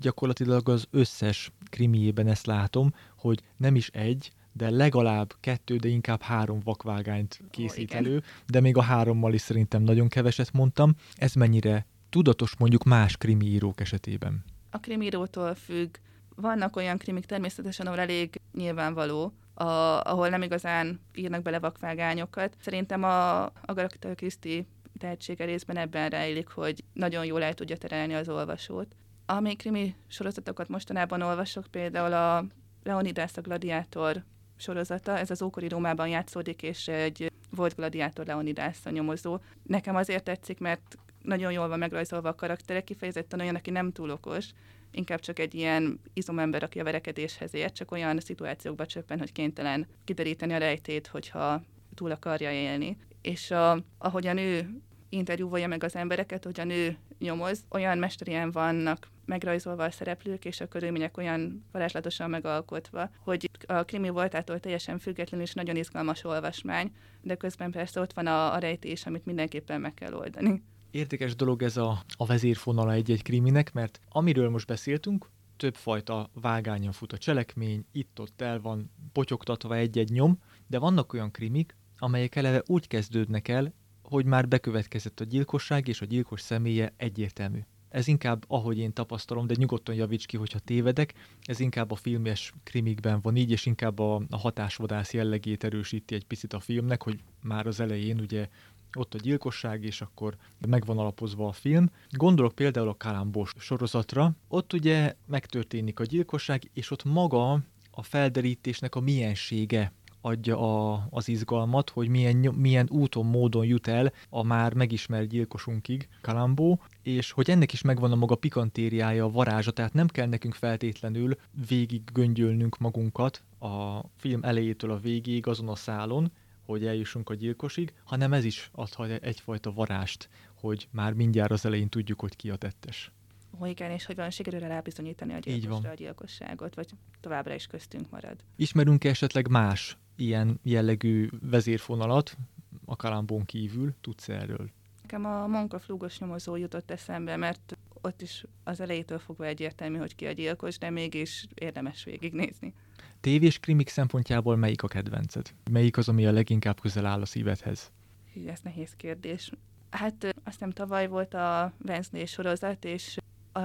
gyakorlatilag 0.00 0.68
az 0.68 0.86
összes 0.90 1.52
krimiében 1.70 2.26
ezt 2.26 2.46
látom, 2.46 2.94
hogy 3.16 3.42
nem 3.56 3.74
is 3.74 3.88
egy, 3.88 4.32
de 4.52 4.70
legalább 4.70 5.34
kettő, 5.40 5.76
de 5.76 5.88
inkább 5.88 6.22
három 6.22 6.60
vakvágányt 6.64 7.40
készít 7.50 7.90
oh, 7.90 7.96
elő, 7.96 8.22
de 8.46 8.60
még 8.60 8.76
a 8.76 8.82
hárommal 8.82 9.34
is 9.34 9.40
szerintem 9.40 9.82
nagyon 9.82 10.08
keveset 10.08 10.52
mondtam. 10.52 10.94
Ez 11.16 11.34
mennyire 11.34 11.86
tudatos 12.10 12.56
mondjuk 12.56 12.84
más 12.84 13.16
krimi 13.16 13.46
írók 13.46 13.80
esetében? 13.80 14.44
A 14.70 14.78
krimírótól 14.78 15.54
függ. 15.54 15.96
Vannak 16.36 16.76
olyan 16.76 16.98
krimik 16.98 17.24
természetesen, 17.24 17.86
ahol 17.86 17.98
elég 17.98 18.40
nyilvánvaló, 18.52 19.32
a, 19.54 19.64
ahol 20.02 20.28
nem 20.28 20.42
igazán 20.42 21.00
írnak 21.14 21.42
bele 21.42 21.58
vakvágányokat. 21.58 22.56
Szerintem 22.60 23.02
a 23.02 23.44
Agatha 23.44 24.14
Christie 24.14 24.64
tehetsége 24.98 25.44
részben 25.44 25.76
ebben 25.76 26.08
rejlik, 26.08 26.48
hogy 26.48 26.84
nagyon 26.92 27.24
jól 27.24 27.42
el 27.42 27.54
tudja 27.54 27.76
terelni 27.76 28.14
az 28.14 28.28
olvasót. 28.28 28.94
Ami 29.26 29.56
krimi 29.56 29.94
sorozatokat 30.08 30.68
mostanában 30.68 31.22
olvasok, 31.22 31.66
például 31.70 32.12
a 32.12 32.44
Leonidas 32.82 33.36
a 33.36 33.40
gladiátor 33.40 34.24
sorozata, 34.62 35.18
ez 35.18 35.30
az 35.30 35.42
ókori 35.42 35.68
Rómában 35.68 36.08
játszódik, 36.08 36.62
és 36.62 36.88
egy 36.88 37.32
volt 37.50 37.74
gladiátor 37.76 38.26
Leonidas 38.26 38.78
a 38.84 38.90
nyomozó. 38.90 39.38
Nekem 39.62 39.96
azért 39.96 40.24
tetszik, 40.24 40.58
mert 40.58 40.96
nagyon 41.22 41.52
jól 41.52 41.68
van 41.68 41.78
megrajzolva 41.78 42.28
a 42.28 42.34
karakterek, 42.34 42.84
kifejezetten 42.84 43.40
olyan, 43.40 43.54
aki 43.54 43.70
nem 43.70 43.92
túl 43.92 44.10
okos, 44.10 44.48
inkább 44.90 45.20
csak 45.20 45.38
egy 45.38 45.54
ilyen 45.54 46.00
izomember, 46.14 46.62
aki 46.62 46.80
a 46.80 46.84
verekedéshez 46.84 47.54
ért, 47.54 47.74
csak 47.74 47.90
olyan 47.90 48.20
szituációkba 48.20 48.86
csöppen, 48.86 49.18
hogy 49.18 49.32
kénytelen 49.32 49.86
kideríteni 50.04 50.52
a 50.52 50.58
rejtét, 50.58 51.06
hogyha 51.06 51.62
túl 51.94 52.10
akarja 52.10 52.52
élni. 52.52 52.96
És 53.22 53.50
a, 53.50 53.84
ahogy 53.98 54.26
a 54.26 54.32
nő 54.32 54.80
interjúvolja 55.12 55.68
meg 55.68 55.84
az 55.84 55.96
embereket, 55.96 56.44
hogy 56.44 56.60
a 56.60 56.64
nő 56.64 56.96
nyomoz, 57.18 57.64
olyan 57.70 57.98
mesterien 57.98 58.50
vannak 58.50 59.10
megrajzolva 59.24 59.84
a 59.84 59.90
szereplők, 59.90 60.44
és 60.44 60.60
a 60.60 60.68
körülmények 60.68 61.16
olyan 61.16 61.64
varázslatosan 61.72 62.30
megalkotva, 62.30 63.10
hogy 63.18 63.50
a 63.66 63.82
krimi 63.82 64.08
voltától 64.08 64.60
teljesen 64.60 64.98
független 64.98 65.40
és 65.40 65.52
nagyon 65.52 65.76
izgalmas 65.76 66.24
olvasmány, 66.24 66.92
de 67.20 67.34
közben 67.34 67.70
persze 67.70 68.00
ott 68.00 68.12
van 68.12 68.26
a, 68.26 68.54
a 68.54 68.58
rejtés, 68.58 69.06
amit 69.06 69.26
mindenképpen 69.26 69.80
meg 69.80 69.94
kell 69.94 70.14
oldani. 70.14 70.62
Érdekes 70.90 71.34
dolog 71.36 71.62
ez 71.62 71.76
a, 71.76 72.02
a 72.16 72.26
vezérfonala 72.26 72.92
egy-egy 72.92 73.22
kriminek, 73.22 73.72
mert 73.72 74.00
amiről 74.08 74.50
most 74.50 74.66
beszéltünk, 74.66 75.30
többfajta 75.56 76.30
vágányon 76.32 76.92
fut 76.92 77.12
a 77.12 77.18
cselekmény, 77.18 77.86
itt-ott 77.92 78.40
el 78.40 78.60
van 78.60 78.90
potyogtatva 79.12 79.76
egy-egy 79.76 80.10
nyom, 80.10 80.38
de 80.66 80.78
vannak 80.78 81.12
olyan 81.12 81.30
krimik, 81.30 81.76
amelyek 81.98 82.36
eleve 82.36 82.62
úgy 82.66 82.86
kezdődnek 82.86 83.48
el, 83.48 83.74
hogy 84.12 84.24
már 84.24 84.48
bekövetkezett 84.48 85.20
a 85.20 85.24
gyilkosság, 85.24 85.88
és 85.88 86.00
a 86.00 86.04
gyilkos 86.04 86.40
személye 86.40 86.92
egyértelmű. 86.96 87.58
Ez 87.88 88.06
inkább, 88.06 88.44
ahogy 88.48 88.78
én 88.78 88.92
tapasztalom, 88.92 89.46
de 89.46 89.54
nyugodtan 89.58 89.94
javíts 89.94 90.26
ki, 90.26 90.36
hogyha 90.36 90.58
tévedek, 90.58 91.14
ez 91.42 91.60
inkább 91.60 91.90
a 91.90 91.94
filmes 91.94 92.52
krimikben 92.64 93.20
van 93.20 93.36
így, 93.36 93.50
és 93.50 93.66
inkább 93.66 93.98
a, 93.98 94.22
a 94.30 94.36
hatásvadász 94.36 95.12
jellegét 95.12 95.64
erősíti 95.64 96.14
egy 96.14 96.24
picit 96.24 96.52
a 96.52 96.60
filmnek, 96.60 97.02
hogy 97.02 97.20
már 97.42 97.66
az 97.66 97.80
elején 97.80 98.20
ugye 98.20 98.48
ott 98.96 99.14
a 99.14 99.18
gyilkosság, 99.18 99.84
és 99.84 100.00
akkor 100.00 100.36
megvan 100.68 100.98
alapozva 100.98 101.48
a 101.48 101.52
film. 101.52 101.90
Gondolok 102.10 102.54
például 102.54 102.88
a 102.88 102.96
Kalambos 102.96 103.52
sorozatra, 103.58 104.32
ott 104.48 104.72
ugye 104.72 105.14
megtörténik 105.26 106.00
a 106.00 106.04
gyilkosság, 106.04 106.70
és 106.72 106.90
ott 106.90 107.04
maga 107.04 107.52
a 107.90 108.02
felderítésnek 108.02 108.94
a 108.94 109.00
miensége 109.00 109.92
adja 110.22 110.58
a, 110.58 111.06
az 111.10 111.28
izgalmat, 111.28 111.90
hogy 111.90 112.08
milyen, 112.08 112.36
milyen 112.36 112.88
úton, 112.90 113.26
módon 113.26 113.66
jut 113.66 113.86
el 113.86 114.12
a 114.28 114.42
már 114.42 114.74
megismert 114.74 115.28
gyilkosunkig, 115.28 116.08
Kalambó, 116.20 116.80
és 117.02 117.30
hogy 117.30 117.50
ennek 117.50 117.72
is 117.72 117.82
megvan 117.82 118.12
a 118.12 118.16
maga 118.16 118.34
pikantériája, 118.34 119.24
a 119.24 119.30
varázsa, 119.30 119.70
tehát 119.70 119.92
nem 119.92 120.06
kell 120.06 120.26
nekünk 120.26 120.54
feltétlenül 120.54 121.36
végig 121.68 122.02
göngyölnünk 122.12 122.78
magunkat 122.78 123.42
a 123.58 124.00
film 124.16 124.42
elejétől 124.42 124.90
a 124.90 124.98
végéig 124.98 125.46
azon 125.46 125.68
a 125.68 125.74
szálon, 125.74 126.32
hogy 126.64 126.86
eljussunk 126.86 127.30
a 127.30 127.34
gyilkosig, 127.34 127.92
hanem 128.04 128.32
ez 128.32 128.44
is 128.44 128.70
adhat 128.72 129.10
egyfajta 129.10 129.72
varást, 129.72 130.28
hogy 130.54 130.88
már 130.90 131.12
mindjárt 131.12 131.50
az 131.50 131.66
elején 131.66 131.88
tudjuk, 131.88 132.20
hogy 132.20 132.36
ki 132.36 132.50
a 132.50 132.56
tettes. 132.56 133.12
Ó, 133.60 133.66
igen, 133.66 133.90
és 133.90 134.04
hogy 134.04 134.16
van 134.16 134.30
sikerül 134.30 134.60
rábizonyítani 134.60 135.32
a 135.32 135.38
gyilkosra 135.38 135.90
a 135.90 135.94
gyilkosságot, 135.94 136.74
vagy 136.74 136.86
továbbra 137.20 137.54
is 137.54 137.66
köztünk 137.66 138.10
marad. 138.10 138.36
Ismerünk 138.56 139.04
-e 139.04 139.08
esetleg 139.08 139.48
más 139.48 139.96
ilyen 140.22 140.60
jellegű 140.62 141.28
vezérfonalat 141.40 142.36
a 142.84 142.96
kalambón 142.96 143.44
kívül? 143.44 143.94
Tudsz 144.00 144.28
erről? 144.28 144.70
Nekem 145.02 145.24
a 145.24 145.46
Monka 145.46 145.78
flúgos 145.80 146.18
nyomozó 146.18 146.56
jutott 146.56 146.90
eszembe, 146.90 147.36
mert 147.36 147.76
ott 148.02 148.22
is 148.22 148.44
az 148.64 148.80
elejétől 148.80 149.18
fogva 149.18 149.44
egyértelmű, 149.44 149.98
hogy 149.98 150.14
ki 150.14 150.26
a 150.26 150.32
gyilkos, 150.32 150.78
de 150.78 150.90
mégis 150.90 151.46
érdemes 151.54 152.04
végignézni. 152.04 152.74
Tévés 153.20 153.58
krimik 153.58 153.88
szempontjából 153.88 154.56
melyik 154.56 154.82
a 154.82 154.88
kedvenced? 154.88 155.54
Melyik 155.70 155.96
az, 155.96 156.08
ami 156.08 156.26
a 156.26 156.32
leginkább 156.32 156.80
közel 156.80 157.06
áll 157.06 157.20
a 157.20 157.26
szívedhez? 157.26 157.92
Hű, 158.32 158.46
ez 158.46 158.60
nehéz 158.62 158.92
kérdés. 158.96 159.52
Hát 159.90 160.24
azt 160.24 160.34
hiszem 160.44 160.70
tavaly 160.70 161.08
volt 161.08 161.34
a 161.34 161.72
Wednesday 161.86 162.26
sorozat, 162.26 162.84
és 162.84 163.18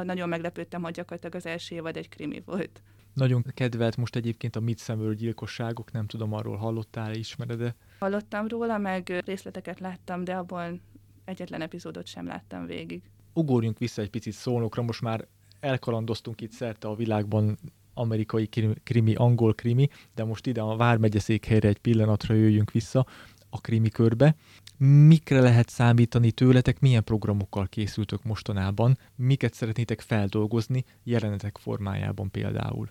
nagyon 0.03 0.29
meglepődtem, 0.29 0.81
hogy 0.81 0.93
gyakorlatilag 0.93 1.35
az 1.35 1.45
első 1.45 1.75
évad 1.75 1.97
egy 1.97 2.09
krimi 2.09 2.41
volt. 2.45 2.81
Nagyon 3.17 3.43
kedvelt 3.53 3.97
most 3.97 4.15
egyébként 4.15 4.55
a 4.55 4.59
Midsummer 4.59 5.13
gyilkosságok, 5.13 5.91
nem 5.91 6.07
tudom, 6.07 6.33
arról 6.33 6.55
hallottál, 6.55 7.13
ismered-e? 7.13 7.75
Hallottam 7.99 8.47
róla, 8.47 8.77
meg 8.77 9.23
részleteket 9.25 9.79
láttam, 9.79 10.23
de 10.23 10.35
abból 10.35 10.79
egyetlen 11.25 11.61
epizódot 11.61 12.05
sem 12.07 12.27
láttam 12.27 12.65
végig. 12.65 13.01
Ugorjunk 13.33 13.77
vissza 13.77 14.01
egy 14.01 14.09
picit 14.09 14.33
szólnokra, 14.33 14.81
most 14.81 15.01
már 15.01 15.27
elkalandoztunk 15.59 16.41
itt 16.41 16.51
szerte 16.51 16.87
a 16.87 16.95
világban 16.95 17.57
amerikai 17.93 18.49
krimi, 18.83 19.15
angol 19.15 19.53
krimi, 19.53 19.87
de 20.15 20.23
most 20.23 20.47
ide 20.47 20.61
a 20.61 20.75
Vármegyeszékhelyre 20.75 21.67
egy 21.67 21.79
pillanatra 21.79 22.33
jöjjünk 22.35 22.71
vissza 22.71 23.05
a 23.49 23.61
krimi 23.61 23.89
körbe. 23.89 24.35
Mikre 24.77 25.39
lehet 25.39 25.69
számítani 25.69 26.31
tőletek, 26.31 26.79
milyen 26.79 27.03
programokkal 27.03 27.67
készültök 27.67 28.23
mostanában, 28.23 28.97
miket 29.15 29.53
szeretnétek 29.53 30.01
feldolgozni 30.01 30.83
jelenetek 31.03 31.57
formájában 31.57 32.31
például? 32.31 32.89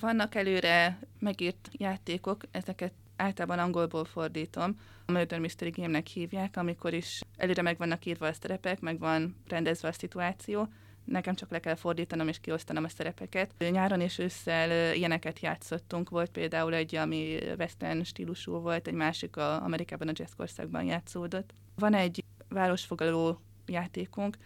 Vannak 0.00 0.34
előre 0.34 0.98
megírt 1.18 1.68
játékok, 1.72 2.42
ezeket 2.50 2.92
általában 3.16 3.58
angolból 3.58 4.04
fordítom. 4.04 4.80
A 5.06 5.12
Murder 5.12 5.38
Mystery 5.38 5.70
Game-nek 5.70 6.06
hívják, 6.06 6.56
amikor 6.56 6.94
is 6.94 7.20
előre 7.36 7.62
meg 7.62 7.78
vannak 7.78 8.04
írva 8.04 8.26
a 8.26 8.32
szerepek, 8.32 8.80
meg 8.80 8.98
van 8.98 9.36
rendezve 9.48 9.88
a 9.88 9.92
szituáció, 9.92 10.68
nekem 11.04 11.34
csak 11.34 11.50
le 11.50 11.60
kell 11.60 11.74
fordítanom 11.74 12.28
és 12.28 12.40
kiosztanom 12.40 12.84
a 12.84 12.88
szerepeket. 12.88 13.54
Nyáron 13.70 14.00
és 14.00 14.18
ősszel 14.18 14.94
ilyeneket 14.94 15.40
játszottunk, 15.40 16.10
volt 16.10 16.30
például 16.30 16.74
egy, 16.74 16.94
ami 16.94 17.38
western 17.58 18.02
stílusú 18.02 18.52
volt, 18.52 18.86
egy 18.86 18.94
másik 18.94 19.36
a 19.36 19.62
Amerikában 19.62 20.08
a 20.08 20.12
jazzkorszakban 20.14 20.84
játszódott. 20.84 21.54
Van 21.74 21.94
egy 21.94 22.24
városfogaló 22.48 23.40
játékunk, 23.66 24.36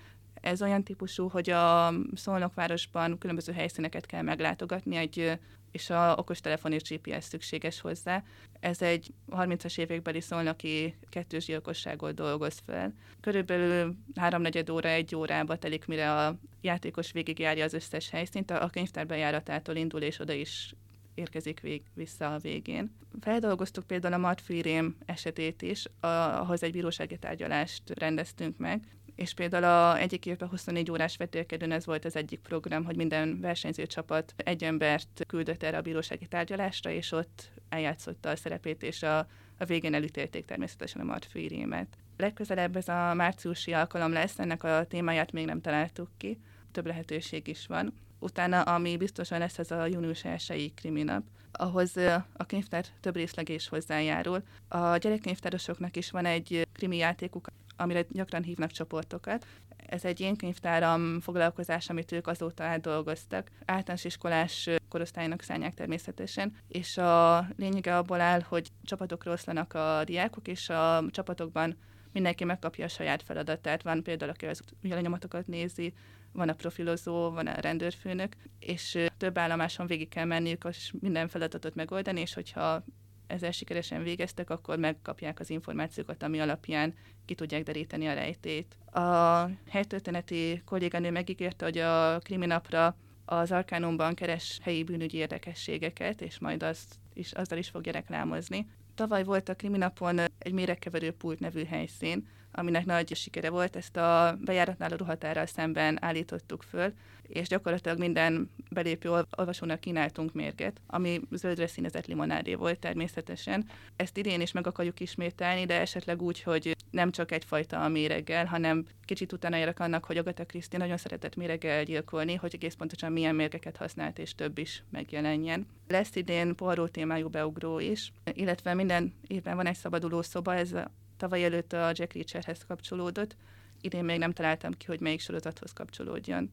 ez 0.41 0.63
olyan 0.63 0.85
típusú, 0.85 1.29
hogy 1.29 1.51
a 1.51 1.93
Szolnokvárosban 2.15 3.19
különböző 3.19 3.53
helyszíneket 3.53 4.07
kell 4.07 4.23
meglátogatni, 4.23 4.97
egy, 4.97 5.39
és 5.71 5.91
a 5.91 6.15
okostelefon 6.19 6.73
és 6.73 6.83
GPS 6.83 7.25
szükséges 7.25 7.81
hozzá. 7.81 8.23
Ez 8.61 8.83
egy 8.83 9.13
30-as 9.31 9.79
évekbeli 9.79 10.21
szolnoki 10.21 10.95
kettős 11.09 11.45
gyilkosságot 11.45 12.15
dolgoz 12.15 12.63
fel. 12.67 12.95
Körülbelül 13.21 13.97
háromnegyed 14.15 14.71
óra, 14.71 14.89
egy 14.89 15.15
órába 15.15 15.57
telik, 15.57 15.87
mire 15.87 16.15
a 16.15 16.39
játékos 16.61 17.13
végigjárja 17.13 17.65
az 17.65 17.73
összes 17.73 18.11
helyszínt, 18.11 18.51
a 18.51 18.69
könyvtár 18.73 19.07
bejáratától 19.07 19.77
indul, 19.77 20.01
és 20.01 20.21
oda 20.21 20.33
is 20.33 20.75
érkezik 21.15 21.61
vég, 21.61 21.83
vissza 21.95 22.35
a 22.35 22.39
végén. 22.39 22.97
Feldolgoztuk 23.21 23.87
például 23.87 24.15
a 24.15 24.19
Matfűrém 24.19 24.97
esetét 25.07 25.63
is, 25.63 25.85
ahhoz 26.01 26.63
egy 26.63 26.73
bírósági 26.73 27.19
tárgyalást 27.19 27.83
rendeztünk 27.99 28.57
meg, 28.57 28.81
és 29.19 29.35
például 29.35 29.65
a 29.65 29.99
egyik 29.99 30.27
évben 30.27 30.49
24 30.49 30.91
órás 30.91 31.17
vetélkedőn 31.17 31.73
ez 31.73 31.87
volt 31.87 32.05
az 32.05 32.17
egyik 32.17 32.41
program, 32.41 32.85
hogy 32.85 32.97
minden 32.97 33.41
versenyző 33.41 33.87
csapat 33.87 34.35
egy 34.37 34.65
embert 34.65 35.25
küldött 35.27 35.63
erre 35.63 35.77
a 35.77 35.83
bírósági 35.83 36.27
tárgyalásra, 36.27 36.91
és 36.91 37.13
ott 37.13 37.51
eljátszotta 37.69 38.29
a 38.29 38.37
szerepét, 38.37 38.83
és 38.83 39.03
a, 39.03 39.19
a 39.59 39.65
végén 39.67 39.95
elítélték 39.95 40.45
természetesen 40.45 41.01
a 41.01 41.05
Martfűrémet. 41.05 41.87
Legközelebb 42.17 42.77
ez 42.77 42.89
a 42.89 43.15
márciusi 43.15 43.73
alkalom 43.73 44.13
lesz, 44.13 44.39
ennek 44.39 44.65
a 44.65 44.85
témáját 44.89 45.33
még 45.33 45.47
nem 45.47 45.61
találtuk 45.61 46.09
ki, 46.17 46.39
több 46.73 46.87
lehetőség 46.87 47.49
is 47.49 47.67
van. 47.67 47.95
Utána, 48.19 48.63
ami 48.63 48.97
biztosan 48.97 49.39
lesz, 49.39 49.59
ez 49.59 49.71
a 49.71 49.87
június 49.87 50.25
1 50.25 50.73
kriminap, 50.75 51.23
ahhoz 51.53 51.97
a 52.33 52.47
könyvtár 52.47 52.85
több 53.01 53.17
részleg 53.17 53.49
is 53.49 53.69
hozzájárul. 53.69 54.43
A 54.69 54.97
gyerekkönyvtárosoknak 54.97 55.97
is 55.97 56.11
van 56.11 56.25
egy 56.25 56.67
krimi 56.73 56.97
játékuk, 56.97 57.49
amire 57.79 58.05
gyakran 58.11 58.43
hívnak 58.43 58.71
csoportokat. 58.71 59.47
Ez 59.77 60.05
egy 60.05 60.21
ilyen 60.21 60.37
könyvtáram 60.37 61.21
foglalkozás, 61.21 61.89
amit 61.89 62.13
ők 62.13 62.27
azóta 62.27 62.65
átdolgoztak. 62.65 63.51
Általános 63.65 64.05
iskolás 64.05 64.69
korosztálynak 64.89 65.43
szállják 65.43 65.75
természetesen, 65.75 66.57
és 66.69 66.97
a 66.97 67.47
lényege 67.57 67.97
abból 67.97 68.21
áll, 68.21 68.41
hogy 68.41 68.69
csapatokra 68.83 69.33
oszlanak 69.33 69.75
a 69.75 70.03
diákok, 70.05 70.49
és 70.49 70.69
a 70.69 71.05
csapatokban 71.11 71.77
mindenki 72.13 72.45
megkapja 72.45 72.85
a 72.85 72.89
saját 72.89 73.23
feladatát. 73.23 73.83
Van 73.83 74.03
például, 74.03 74.31
aki 74.31 74.47
az 74.47 74.61
ügyelenyomatokat 74.83 75.47
nézi, 75.47 75.95
van 76.33 76.49
a 76.49 76.55
profilozó, 76.55 77.31
van 77.31 77.47
a 77.47 77.61
rendőrfőnök, 77.61 78.33
és 78.59 78.99
több 79.17 79.39
állomáson 79.39 79.87
végig 79.87 80.09
kell 80.09 80.25
menniük, 80.25 80.65
és 80.69 80.93
minden 81.01 81.29
feladatot 81.29 81.75
megoldani, 81.75 82.21
és 82.21 82.35
hogyha 82.35 82.85
ezzel 83.29 83.51
sikeresen 83.51 84.03
végeztek, 84.03 84.51
akkor 84.51 84.79
megkapják 84.79 85.41
az 85.41 85.51
információkat, 85.51 86.23
ami 86.23 86.41
alapján 86.41 86.95
ki 87.25 87.35
tudják 87.35 87.63
deríteni 87.63 88.07
a 88.07 88.15
rejtét. 88.15 88.77
A 88.93 89.49
helytörténeti 89.69 90.63
kolléganő 90.65 91.11
megígérte, 91.11 91.65
hogy 91.65 91.79
a 91.79 92.19
kriminapra 92.19 92.97
az 93.25 93.53
Arkánumban 93.53 94.15
keres 94.15 94.59
helyi 94.63 94.85
bűnügyi 94.85 95.17
érdekességeket, 95.17 96.21
és 96.21 96.39
majd 96.39 96.63
azt 96.63 96.95
is, 97.15 97.33
azzal 97.33 97.59
is 97.59 97.69
fogja 97.69 97.93
reklámozni. 97.93 98.67
Tavaly 98.95 99.25
volt 99.25 99.49
a 99.49 99.55
kriminapon 99.55 100.21
egy 100.39 100.53
méregkeverő 100.53 101.11
pult 101.13 101.41
nevű 101.41 101.65
helyszín, 101.65 102.29
aminek 102.53 102.85
nagy 102.85 103.17
sikere 103.17 103.51
volt, 103.51 103.77
ezt 103.77 103.97
a 103.97 104.39
bejáratnál 104.45 104.93
a 104.93 104.97
ruhatárral 104.97 105.47
szemben 105.47 106.05
állítottuk 106.05 106.63
föl, 106.63 106.93
és 107.29 107.49
gyakorlatilag 107.49 107.99
minden 107.99 108.51
belépő 108.71 109.11
olvasónak 109.37 109.81
kínáltunk 109.81 110.33
mérget, 110.33 110.81
ami 110.87 111.21
zöldre 111.31 111.67
színezett 111.67 112.07
limonádé 112.07 112.55
volt 112.55 112.79
természetesen. 112.79 113.69
Ezt 113.97 114.17
idén 114.17 114.41
is 114.41 114.53
meg 114.53 114.67
akarjuk 114.67 115.01
ismételni, 115.01 115.65
de 115.65 115.81
esetleg 115.81 116.23
úgy, 116.23 116.43
hogy 116.43 116.77
nem 116.91 117.11
csak 117.11 117.33
egyfajta 117.33 117.85
a 117.85 117.89
méreggel, 117.89 118.47
hanem 118.47 118.85
kicsit 119.05 119.33
utána 119.33 119.57
érek 119.57 119.81
annak, 119.81 120.05
hogy 120.05 120.17
Agatha 120.17 120.45
Christie 120.45 120.79
nagyon 120.79 120.97
szeretett 120.97 121.37
méreggel 121.37 121.85
gyilkolni, 121.85 122.35
hogy 122.35 122.55
egész 122.55 122.75
pontosan 122.75 123.13
milyen 123.13 123.35
mérgeket 123.35 123.77
használt, 123.77 124.19
és 124.19 124.35
több 124.35 124.59
is 124.59 124.83
megjelenjen. 124.91 125.67
Lesz 125.89 126.17
idén 126.17 126.55
Poirot 126.55 126.93
témájú 126.93 127.29
beugró 127.29 127.79
is, 127.79 128.13
illetve 128.33 128.75
minden 128.75 129.15
évben 129.27 129.57
van 129.57 129.67
egy 129.67 129.77
szabaduló 129.77 130.23
szoba, 130.23 130.55
ez 130.55 130.75
tavaly 131.19 131.45
előtt 131.45 131.73
a 131.73 131.93
Jack 131.93 132.13
Reacherhez 132.13 132.65
kapcsolódott, 132.67 133.37
idén 133.81 134.05
még 134.05 134.19
nem 134.19 134.33
találtam 134.33 134.73
ki, 134.73 134.87
hogy 134.87 135.01
melyik 135.01 135.21
sorozathoz 135.21 135.73
kapcsolódjon. 135.73 136.51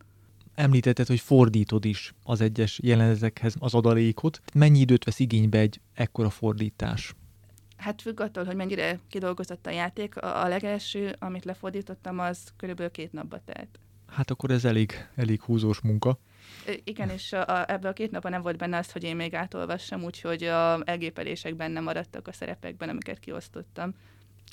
Említetted, 0.56 1.08
hogy 1.08 1.19
fordítod 1.19 1.86
is 1.86 2.13
az 2.23 2.41
egyes 2.41 2.80
jelenetekhez 2.84 3.56
az 3.60 3.73
adalékot. 3.73 4.41
Mennyi 4.54 4.80
időt 4.80 5.04
vesz 5.04 5.19
igénybe 5.19 5.58
egy 5.58 5.80
ekkora 5.93 6.30
fordítás? 6.30 7.15
Hát 7.78 8.01
függ 8.01 8.19
attól, 8.19 8.43
hogy 8.43 8.56
mennyire 8.56 8.99
kidolgozott 9.10 9.65
a 9.65 9.69
játék. 9.69 10.17
A 10.17 10.47
legelső, 10.47 11.15
amit 11.19 11.45
lefordítottam, 11.45 12.19
az 12.19 12.38
körülbelül 12.58 12.91
két 12.91 13.12
napba 13.12 13.39
telt. 13.45 13.80
Hát 14.08 14.32
akkor 14.32 14.51
ez 14.51 14.65
elég, 14.65 15.08
elég 15.15 15.41
húzós 15.41 15.82
munka. 15.82 16.19
Igen, 16.84 17.10
és 17.10 17.34
a, 17.34 17.71
ebben 17.71 17.91
a 17.91 17.93
két 17.93 18.12
napban 18.12 18.32
nem 18.32 18.41
volt 18.41 18.58
benne 18.58 18.78
az, 18.78 18.91
hogy 18.91 19.04
én 19.04 19.15
még 19.15 19.34
átolvassam, 19.34 20.04
úgyhogy 20.04 20.43
a 20.43 20.82
elgépelések 20.86 21.56
benne 21.56 21.80
maradtak 21.80 22.28
a 22.28 22.34
szerepekben, 22.34 22.89
amiket 22.89 23.19
kiosztottam. 23.19 23.93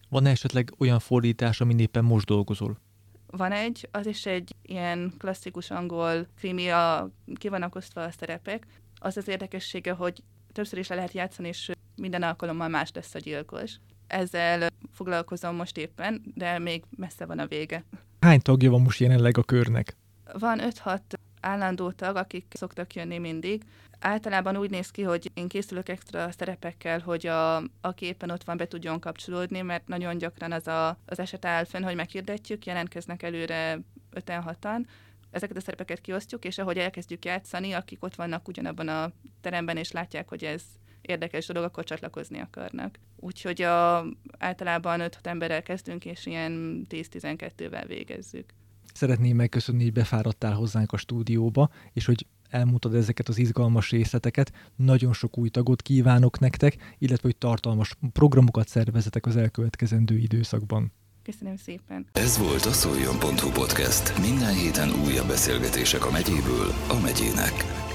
Van-e 0.08 0.30
esetleg 0.30 0.74
olyan 0.78 0.98
fordítás, 0.98 1.60
amin 1.60 1.78
éppen 1.78 2.04
most 2.04 2.26
dolgozol? 2.26 2.78
Van 3.26 3.52
egy, 3.52 3.88
az 3.90 4.06
is 4.06 4.26
egy 4.26 4.54
ilyen 4.62 5.12
klasszikus 5.18 5.70
angol 5.70 6.26
krimi, 6.36 6.68
a, 6.68 7.10
ki 7.34 7.48
vannak 7.48 7.74
osztva 7.74 8.02
a 8.02 8.10
szerepek. 8.10 8.66
Az 9.00 9.16
az 9.16 9.28
érdekessége, 9.28 9.92
hogy 9.92 10.22
többször 10.52 10.78
is 10.78 10.88
le 10.88 10.94
lehet 10.94 11.12
játszani, 11.12 11.48
és 11.48 11.70
minden 11.96 12.22
alkalommal 12.22 12.68
más 12.68 12.90
lesz 12.94 13.14
a 13.14 13.18
gyilkos. 13.18 13.76
Ezzel 14.06 14.68
foglalkozom 14.92 15.54
most 15.54 15.76
éppen, 15.76 16.22
de 16.34 16.58
még 16.58 16.84
messze 16.96 17.26
van 17.26 17.38
a 17.38 17.46
vége. 17.46 17.84
Hány 18.20 18.40
tagja 18.40 18.70
van 18.70 18.80
most 18.80 19.00
jelenleg 19.00 19.38
a 19.38 19.42
körnek? 19.42 19.96
Van 20.38 20.60
5-6 20.62 21.00
állandó 21.42 21.90
tag, 21.90 22.16
akik 22.16 22.44
szoktak 22.50 22.94
jönni 22.94 23.18
mindig. 23.18 23.62
Általában 24.00 24.56
úgy 24.56 24.70
néz 24.70 24.90
ki, 24.90 25.02
hogy 25.02 25.30
én 25.34 25.48
készülök 25.48 25.88
extra 25.88 26.30
szerepekkel, 26.30 27.00
hogy 27.00 27.26
a, 27.26 27.56
aki 27.80 28.06
éppen 28.06 28.30
ott 28.30 28.44
van, 28.44 28.56
be 28.56 28.68
tudjon 28.68 29.00
kapcsolódni, 29.00 29.60
mert 29.60 29.86
nagyon 29.86 30.18
gyakran 30.18 30.52
az 30.52 30.66
a, 30.66 30.98
az 31.06 31.18
eset 31.18 31.44
áll 31.44 31.64
fönn, 31.64 31.82
hogy 31.82 31.94
meghirdetjük, 31.94 32.66
jelentkeznek 32.66 33.22
előre 33.22 33.80
5-6-an, 34.14 34.84
ezeket 35.30 35.56
a 35.56 35.60
szerepeket 35.60 36.00
kiosztjuk, 36.00 36.44
és 36.44 36.58
ahogy 36.58 36.78
elkezdjük 36.78 37.24
játszani, 37.24 37.72
akik 37.72 38.04
ott 38.04 38.14
vannak 38.14 38.48
ugyanabban 38.48 38.88
a 38.88 39.12
teremben, 39.40 39.76
és 39.76 39.90
látják, 39.90 40.28
hogy 40.28 40.44
ez 40.44 40.62
érdekes 41.00 41.46
dolog, 41.46 41.64
akkor 41.64 41.84
csatlakozni 41.84 42.40
akarnak. 42.40 42.98
Úgyhogy 43.16 43.62
a, 43.62 44.04
általában 44.38 45.00
5 45.00 45.18
emberrel 45.22 45.62
kezdünk, 45.62 46.04
és 46.04 46.26
ilyen 46.26 46.86
10-12-vel 46.90 47.84
végezzük. 47.86 48.52
Szeretném 48.92 49.36
megköszönni, 49.36 49.82
hogy 49.82 49.92
befáradtál 49.92 50.54
hozzánk 50.54 50.92
a 50.92 50.96
stúdióba, 50.96 51.70
és 51.92 52.04
hogy 52.04 52.26
elmondtad 52.48 52.94
ezeket 52.94 53.28
az 53.28 53.38
izgalmas 53.38 53.90
részleteket. 53.90 54.52
Nagyon 54.76 55.12
sok 55.12 55.38
új 55.38 55.48
tagot 55.48 55.82
kívánok 55.82 56.38
nektek, 56.38 56.76
illetve 56.98 57.28
hogy 57.28 57.36
tartalmas 57.36 57.96
programokat 58.12 58.68
szervezetek 58.68 59.26
az 59.26 59.36
elkövetkezendő 59.36 60.16
időszakban. 60.16 60.92
Köszönöm 61.22 61.56
szépen. 61.56 62.06
Ez 62.12 62.38
volt 62.38 62.64
a 62.64 62.72
szoljon.hu 62.72 63.50
podcast. 63.50 64.18
Minden 64.18 64.54
héten 64.54 64.88
újabb 65.06 65.26
beszélgetések 65.26 66.06
a 66.06 66.10
megyéből 66.10 66.68
a 66.88 67.00
megyének. 67.02 67.90